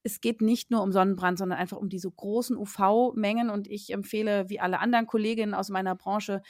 [0.03, 3.51] es geht nicht nur um Sonnenbrand, sondern einfach um diese großen UV-Mengen.
[3.51, 6.43] Und ich empfehle, wie alle anderen Kolleginnen aus meiner Branche,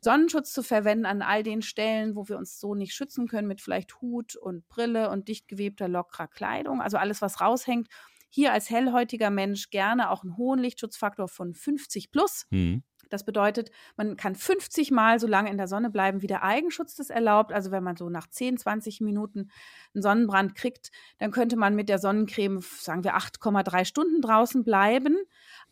[0.00, 3.60] Sonnenschutz zu verwenden an all den Stellen, wo wir uns so nicht schützen können, mit
[3.60, 6.80] vielleicht Hut und Brille und dicht gewebter, lockerer Kleidung.
[6.80, 7.88] Also alles, was raushängt.
[8.30, 12.46] Hier als hellhäutiger Mensch gerne auch einen hohen Lichtschutzfaktor von 50 plus.
[12.50, 12.82] Mhm.
[13.08, 16.94] Das bedeutet, man kann 50 Mal so lange in der Sonne bleiben, wie der Eigenschutz
[16.94, 17.52] das erlaubt.
[17.52, 19.50] Also wenn man so nach 10, 20 Minuten
[19.94, 25.16] einen Sonnenbrand kriegt, dann könnte man mit der Sonnencreme, sagen wir, 8,3 Stunden draußen bleiben.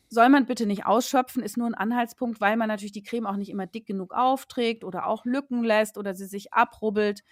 [0.09, 3.37] Soll man bitte nicht ausschöpfen, ist nur ein Anhaltspunkt, weil man natürlich die Creme auch
[3.37, 7.23] nicht immer dick genug aufträgt oder auch Lücken lässt oder sie sich abrubbelt.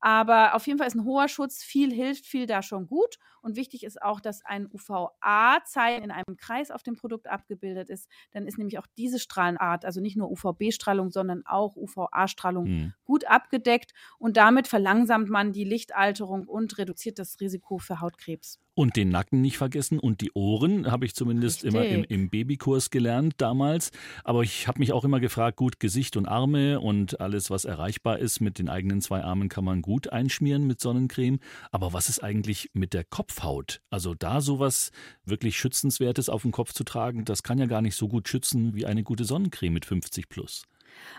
[0.00, 3.18] Aber auf jeden Fall ist ein hoher Schutz, viel hilft, viel da schon gut.
[3.42, 8.08] Und wichtig ist auch, dass ein UVA-Zeichen in einem Kreis auf dem Produkt abgebildet ist.
[8.32, 12.94] Dann ist nämlich auch diese Strahlenart, also nicht nur UVB-Strahlung, sondern auch UVA-Strahlung mhm.
[13.04, 13.92] gut abgedeckt.
[14.18, 18.60] Und damit verlangsamt man die Lichtalterung und reduziert das Risiko für Hautkrebs.
[18.78, 21.80] Und den Nacken nicht vergessen und die Ohren, habe ich zumindest Richtig.
[21.80, 23.90] immer im, im, Babykurs gelernt damals.
[24.22, 28.18] Aber ich habe mich auch immer gefragt, gut, Gesicht und Arme und alles, was erreichbar
[28.18, 31.38] ist mit den eigenen zwei Armen, kann man gut einschmieren mit Sonnencreme.
[31.72, 33.80] Aber was ist eigentlich mit der Kopfhaut?
[33.88, 34.92] Also da sowas
[35.24, 38.74] wirklich Schützenswertes auf dem Kopf zu tragen, das kann ja gar nicht so gut schützen
[38.74, 40.64] wie eine gute Sonnencreme mit 50 plus.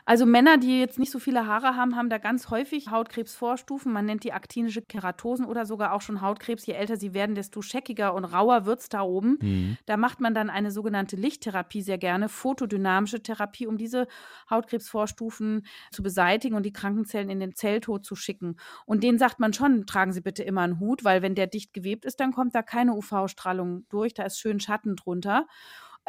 [0.06, 3.92] Also Männer, die jetzt nicht so viele Haare haben, haben da ganz häufig Hautkrebsvorstufen.
[3.92, 6.66] Man nennt die aktinische Keratosen oder sogar auch schon Hautkrebs.
[6.66, 9.38] Je älter sie werden, desto scheckiger und rauer wird es da oben.
[9.42, 9.78] Mhm.
[9.86, 14.08] Da macht man dann eine sogenannte Lichttherapie sehr gerne, photodynamische Therapie, um diese
[14.50, 18.56] Hautkrebsvorstufen zu beseitigen und die Krankenzellen in den Zelltod zu schicken.
[18.86, 21.74] Und denen sagt man schon, tragen Sie bitte immer einen Hut, weil wenn der dicht
[21.74, 25.48] gewebt ist, dann kommt da keine UV-Strahlung durch, da ist schön Schatten drunter.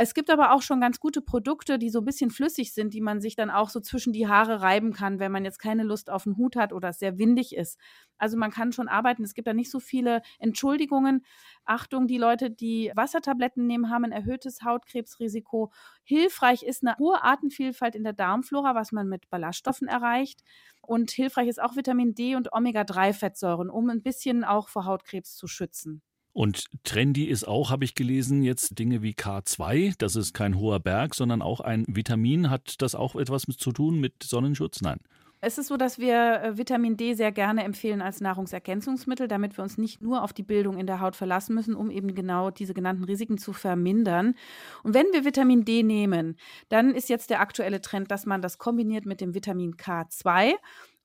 [0.00, 3.00] Es gibt aber auch schon ganz gute Produkte, die so ein bisschen flüssig sind, die
[3.00, 6.08] man sich dann auch so zwischen die Haare reiben kann, wenn man jetzt keine Lust
[6.08, 7.80] auf einen Hut hat oder es sehr windig ist.
[8.16, 9.24] Also man kann schon arbeiten.
[9.24, 11.24] Es gibt da nicht so viele Entschuldigungen.
[11.64, 15.72] Achtung, die Leute, die Wassertabletten nehmen, haben ein erhöhtes Hautkrebsrisiko.
[16.04, 20.44] Hilfreich ist eine hohe Artenvielfalt in der Darmflora, was man mit Ballaststoffen erreicht.
[20.80, 25.48] Und hilfreich ist auch Vitamin D und Omega-3-Fettsäuren, um ein bisschen auch vor Hautkrebs zu
[25.48, 26.02] schützen.
[26.38, 29.96] Und trendy ist auch, habe ich gelesen, jetzt Dinge wie K2.
[29.98, 32.48] Das ist kein hoher Berg, sondern auch ein Vitamin.
[32.48, 34.80] Hat das auch etwas zu tun mit Sonnenschutz?
[34.80, 35.00] Nein.
[35.40, 39.64] Es ist so, dass wir äh, Vitamin D sehr gerne empfehlen als Nahrungsergänzungsmittel, damit wir
[39.64, 42.72] uns nicht nur auf die Bildung in der Haut verlassen müssen, um eben genau diese
[42.72, 44.36] genannten Risiken zu vermindern.
[44.84, 46.36] Und wenn wir Vitamin D nehmen,
[46.68, 50.52] dann ist jetzt der aktuelle Trend, dass man das kombiniert mit dem Vitamin K2.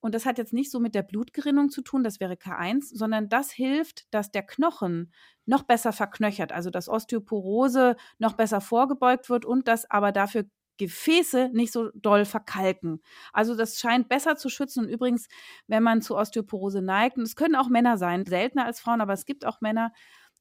[0.03, 3.29] Und das hat jetzt nicht so mit der Blutgerinnung zu tun, das wäre K1, sondern
[3.29, 5.13] das hilft, dass der Knochen
[5.45, 10.43] noch besser verknöchert, also dass Osteoporose noch besser vorgebeugt wird und dass aber dafür
[10.77, 13.01] Gefäße nicht so doll verkalken.
[13.31, 14.83] Also das scheint besser zu schützen.
[14.83, 15.29] Und übrigens,
[15.67, 19.13] wenn man zu Osteoporose neigt, und es können auch Männer sein, seltener als Frauen, aber
[19.13, 19.93] es gibt auch Männer,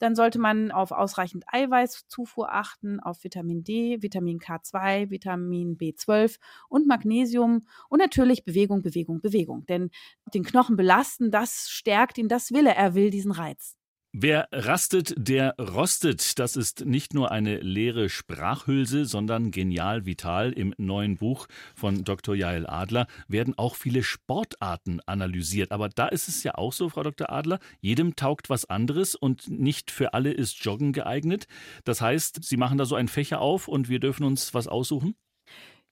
[0.02, 6.38] dann sollte man auf ausreichend Eiweißzufuhr achten, auf Vitamin D, Vitamin K2, Vitamin B12
[6.68, 9.64] und Magnesium und natürlich Bewegung, Bewegung, Bewegung.
[9.66, 9.90] Denn
[10.34, 13.76] den Knochen belasten, das stärkt ihn, das will er, er will diesen Reiz.
[14.14, 16.38] Wer rastet, der rostet.
[16.38, 20.52] Das ist nicht nur eine leere Sprachhülse, sondern genial vital.
[20.52, 22.34] Im neuen Buch von Dr.
[22.34, 25.72] Jael Adler werden auch viele Sportarten analysiert.
[25.72, 27.32] Aber da ist es ja auch so, Frau Dr.
[27.32, 31.46] Adler, jedem taugt was anderes und nicht für alle ist Joggen geeignet.
[31.84, 35.14] Das heißt, Sie machen da so einen Fächer auf und wir dürfen uns was aussuchen?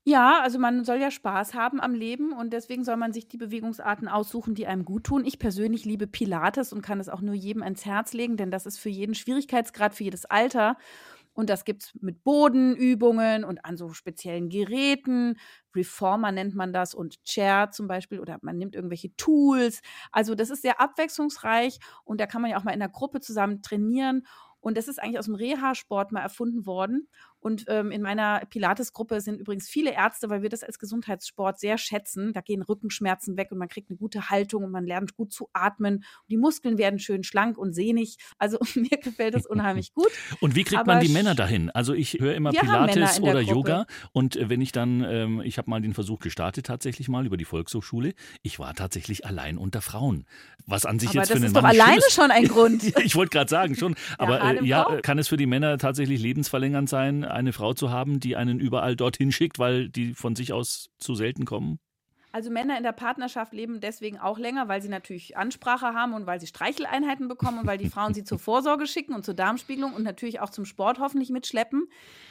[0.07, 3.37] Ja, also man soll ja Spaß haben am Leben und deswegen soll man sich die
[3.37, 5.25] Bewegungsarten aussuchen, die einem gut tun.
[5.27, 8.65] Ich persönlich liebe Pilates und kann es auch nur jedem ans Herz legen, denn das
[8.65, 10.77] ist für jeden Schwierigkeitsgrad, für jedes Alter.
[11.35, 15.39] Und das gibt es mit Bodenübungen und an so speziellen Geräten.
[15.77, 19.81] Reformer nennt man das und Chair zum Beispiel oder man nimmt irgendwelche Tools.
[20.13, 23.21] Also das ist sehr abwechslungsreich und da kann man ja auch mal in der Gruppe
[23.21, 24.27] zusammen trainieren.
[24.61, 27.09] Und das ist eigentlich aus dem Reha-Sport mal erfunden worden.
[27.41, 31.79] Und ähm, in meiner Pilates-Gruppe sind übrigens viele Ärzte, weil wir das als Gesundheitssport sehr
[31.79, 32.33] schätzen.
[32.33, 35.49] Da gehen Rückenschmerzen weg und man kriegt eine gute Haltung und man lernt gut zu
[35.53, 35.97] atmen.
[35.97, 38.17] Und die Muskeln werden schön schlank und sehnig.
[38.39, 40.11] Also mir gefällt das unheimlich gut.
[40.41, 41.71] Und wie kriegt Aber man die Männer dahin?
[41.71, 43.87] Also ich höre immer Pilates oder Yoga.
[44.13, 47.37] Und äh, wenn ich dann, ähm, ich habe mal den Versuch gestartet tatsächlich mal über
[47.37, 48.13] die Volkshochschule.
[48.43, 50.27] Ich war tatsächlich allein unter Frauen.
[50.67, 52.83] Was an sich Aber jetzt für einen Mann Das ist doch alleine schon ein Grund.
[53.05, 53.95] ich wollte gerade sagen, schon.
[54.19, 58.21] Aber äh, ja, kann es für die Männer tatsächlich lebensverlängernd sein, eine Frau zu haben,
[58.21, 61.79] die einen überall dorthin schickt, weil die von sich aus zu selten kommen?
[62.33, 66.27] Also Männer in der Partnerschaft leben deswegen auch länger, weil sie natürlich Ansprache haben und
[66.27, 69.95] weil sie Streicheleinheiten bekommen und weil die Frauen sie zur Vorsorge schicken und zur Darmspiegelung
[69.95, 71.89] und natürlich auch zum Sport hoffentlich mitschleppen.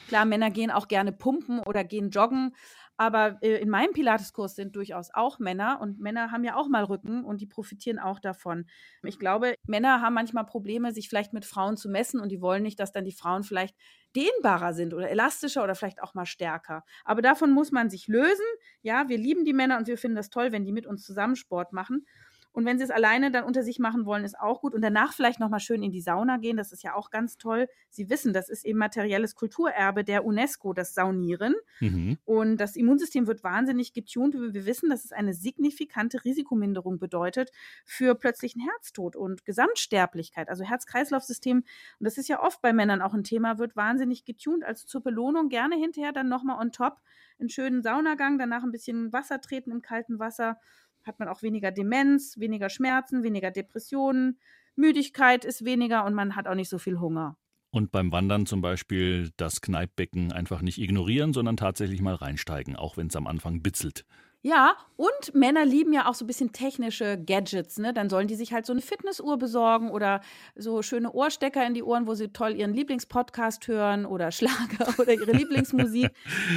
[0.08, 2.54] Klar, Männer gehen auch gerne pumpen oder gehen joggen,
[3.00, 6.84] aber äh, in meinem Pilateskurs sind durchaus auch Männer und Männer haben ja auch mal
[6.84, 8.66] Rücken und die profitieren auch davon.
[9.02, 12.62] Ich glaube, Männer haben manchmal Probleme, sich vielleicht mit Frauen zu messen und die wollen
[12.62, 13.74] nicht, dass dann die Frauen vielleicht
[14.14, 16.84] dehnbarer sind oder elastischer oder vielleicht auch mal stärker.
[17.06, 18.44] Aber davon muss man sich lösen.
[18.82, 21.36] Ja, wir lieben die Männer und wir finden das toll, wenn die mit uns zusammen
[21.36, 22.04] Sport machen.
[22.52, 24.74] Und wenn sie es alleine dann unter sich machen wollen, ist auch gut.
[24.74, 26.56] Und danach vielleicht nochmal schön in die Sauna gehen.
[26.56, 27.68] Das ist ja auch ganz toll.
[27.90, 31.54] Sie wissen, das ist eben materielles Kulturerbe der UNESCO, das Saunieren.
[31.80, 32.18] Mhm.
[32.24, 34.34] Und das Immunsystem wird wahnsinnig getunt.
[34.34, 37.50] Wir wissen, dass es eine signifikante Risikominderung bedeutet
[37.84, 40.48] für plötzlichen Herztod und Gesamtsterblichkeit.
[40.48, 41.64] Also Herz-Kreislauf-System, und
[42.04, 44.64] das ist ja oft bei Männern auch ein Thema, wird wahnsinnig getunt.
[44.64, 47.00] Also zur Belohnung gerne hinterher dann nochmal on top
[47.38, 50.58] einen schönen Saunagang, danach ein bisschen Wasser treten im kalten Wasser
[51.04, 54.38] hat man auch weniger Demenz, weniger Schmerzen, weniger Depressionen,
[54.76, 57.36] Müdigkeit ist weniger und man hat auch nicht so viel Hunger.
[57.70, 62.96] Und beim Wandern zum Beispiel das Kneippbecken einfach nicht ignorieren, sondern tatsächlich mal reinsteigen, auch
[62.96, 64.04] wenn es am Anfang bitzelt.
[64.42, 67.94] Ja, und Männer lieben ja auch so ein bisschen technische Gadgets, ne?
[67.94, 70.20] Dann sollen die sich halt so eine Fitnessuhr besorgen oder
[70.56, 75.14] so schöne Ohrstecker in die Ohren, wo sie toll ihren Lieblingspodcast hören oder Schlager oder
[75.14, 76.10] ihre Lieblingsmusik.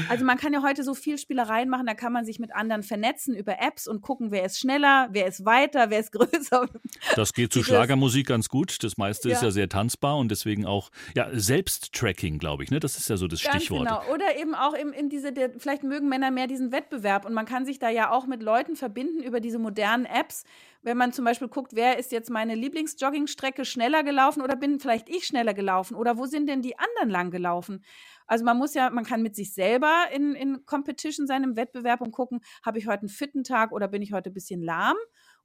[0.09, 2.83] Also man kann ja heute so viel Spielereien machen, da kann man sich mit anderen
[2.83, 6.67] vernetzen über Apps und gucken, wer ist schneller, wer ist weiter, wer ist größer.
[7.15, 8.83] Das geht zu Schlagermusik ganz gut.
[8.83, 9.35] Das meiste ja.
[9.35, 12.81] ist ja sehr tanzbar und deswegen auch ja Selbsttracking, glaube ich, ne?
[12.81, 13.87] Das ist ja so das ganz Stichwort.
[13.87, 14.03] Genau.
[14.13, 17.45] Oder eben auch in, in diese, der, vielleicht mögen Männer mehr diesen Wettbewerb und man
[17.45, 20.43] kann sich sich da ja auch mit Leuten verbinden über diese modernen Apps.
[20.83, 25.09] Wenn man zum Beispiel guckt, wer ist jetzt meine Lieblingsjoggingstrecke schneller gelaufen oder bin vielleicht
[25.09, 27.83] ich schneller gelaufen oder wo sind denn die anderen lang gelaufen?
[28.27, 32.01] Also man muss ja, man kann mit sich selber in, in Competition sein, im Wettbewerb
[32.01, 34.95] und gucken, habe ich heute einen fitten Tag oder bin ich heute ein bisschen lahm?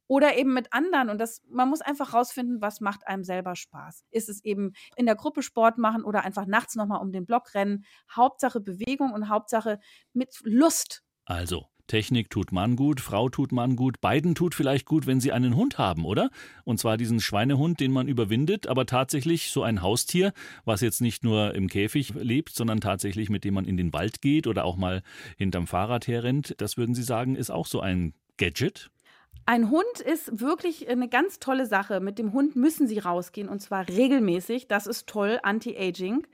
[0.07, 1.09] oder eben mit anderen.
[1.09, 4.05] Und das, man muss einfach rausfinden, was macht einem selber Spaß.
[4.09, 7.53] Ist es eben in der Gruppe Sport machen oder einfach nachts nochmal um den Block
[7.53, 7.85] rennen?
[8.11, 9.79] Hauptsache Bewegung und Hauptsache
[10.13, 11.03] mit Lust.
[11.25, 15.33] Also, Technik tut Mann gut, Frau tut Mann gut, beiden tut vielleicht gut, wenn sie
[15.33, 16.29] einen Hund haben, oder?
[16.63, 20.31] Und zwar diesen Schweinehund, den man überwindet, aber tatsächlich so ein Haustier,
[20.63, 24.21] was jetzt nicht nur im Käfig lebt, sondern tatsächlich mit dem man in den Wald
[24.21, 25.03] geht oder auch mal
[25.37, 26.55] hinterm Fahrrad herrennt.
[26.59, 28.89] Das würden Sie sagen, ist auch so ein Gadget?
[29.45, 32.01] Ein Hund ist wirklich eine ganz tolle Sache.
[32.01, 34.67] Mit dem Hund müssen Sie rausgehen und zwar regelmäßig.
[34.67, 36.27] Das ist toll, Anti-Aging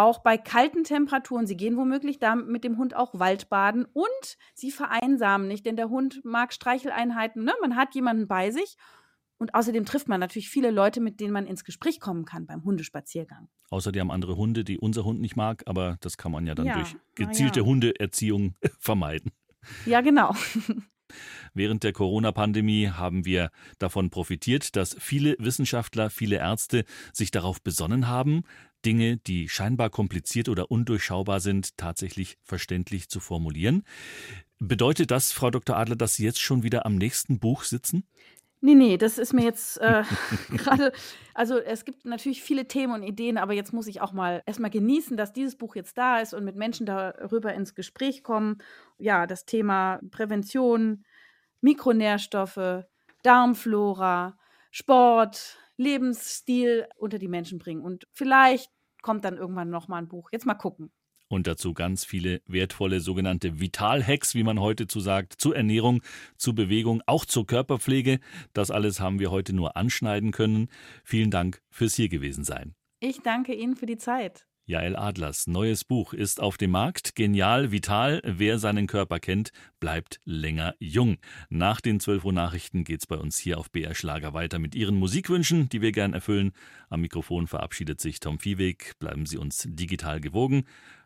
[0.00, 1.46] auch bei kalten Temperaturen.
[1.46, 5.90] Sie gehen womöglich da mit dem Hund auch Waldbaden und sie vereinsamen nicht, denn der
[5.90, 7.44] Hund mag Streicheleinheiten.
[7.44, 7.52] Ne?
[7.60, 8.76] Man hat jemanden bei sich
[9.38, 12.64] und außerdem trifft man natürlich viele Leute, mit denen man ins Gespräch kommen kann beim
[12.64, 13.48] Hundespaziergang.
[13.70, 16.54] Außer die haben andere Hunde, die unser Hund nicht mag, aber das kann man ja
[16.54, 17.66] dann ja, durch gezielte ja.
[17.66, 19.32] Hundeerziehung vermeiden.
[19.86, 20.34] Ja, genau.
[21.54, 28.08] Während der Corona-Pandemie haben wir davon profitiert, dass viele Wissenschaftler, viele Ärzte sich darauf besonnen
[28.08, 28.44] haben,
[28.84, 33.82] Dinge, die scheinbar kompliziert oder undurchschaubar sind, tatsächlich verständlich zu formulieren.
[34.58, 35.76] Bedeutet das, Frau Dr.
[35.76, 38.04] Adler, dass Sie jetzt schon wieder am nächsten Buch sitzen?
[38.62, 40.02] Nee, nee, das ist mir jetzt äh,
[40.50, 40.92] gerade,
[41.32, 44.70] also es gibt natürlich viele Themen und Ideen, aber jetzt muss ich auch mal erstmal
[44.70, 48.58] genießen, dass dieses Buch jetzt da ist und mit Menschen darüber ins Gespräch kommen.
[48.98, 51.04] Ja, das Thema Prävention,
[51.60, 52.84] Mikronährstoffe,
[53.22, 54.38] Darmflora,
[54.70, 57.82] Sport, Lebensstil unter die Menschen bringen.
[57.82, 58.70] Und vielleicht
[59.02, 60.28] kommt dann irgendwann noch mal ein Buch.
[60.32, 60.90] Jetzt mal gucken.
[61.28, 66.02] Und dazu ganz viele wertvolle sogenannte Vital-Hacks, wie man heute zu sagt, zur Ernährung,
[66.36, 68.18] zur Bewegung, auch zur Körperpflege.
[68.52, 70.68] Das alles haben wir heute nur anschneiden können.
[71.04, 72.74] Vielen Dank fürs hier gewesen sein.
[72.98, 74.48] Ich danke Ihnen für die Zeit.
[74.70, 77.16] Jael Adlers neues Buch ist auf dem Markt.
[77.16, 78.22] Genial, vital.
[78.24, 79.50] Wer seinen Körper kennt,
[79.80, 81.16] bleibt länger jung.
[81.48, 84.94] Nach den 12 Uhr Nachrichten geht's bei uns hier auf BR Schlager weiter mit Ihren
[84.94, 86.52] Musikwünschen, die wir gern erfüllen.
[86.88, 88.92] Am Mikrofon verabschiedet sich Tom Viehweg.
[89.00, 90.62] Bleiben Sie uns digital gewogen.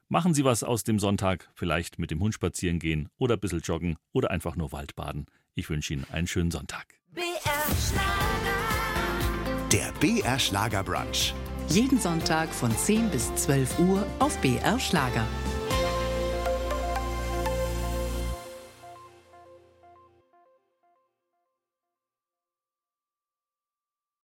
[0.08, 3.60] Machen Sie was aus dem Sonntag, vielleicht mit dem Hund spazieren gehen oder ein bisschen
[3.60, 5.24] joggen oder einfach nur Waldbaden.
[5.54, 7.00] Ich wünsche Ihnen einen schönen Sonntag.
[7.12, 7.24] BR
[7.80, 8.44] Schlager.
[9.72, 11.32] Der BR Schlager Brunch.
[11.68, 15.26] Jeden Sonntag von 10 bis 12 Uhr auf BR Schlager.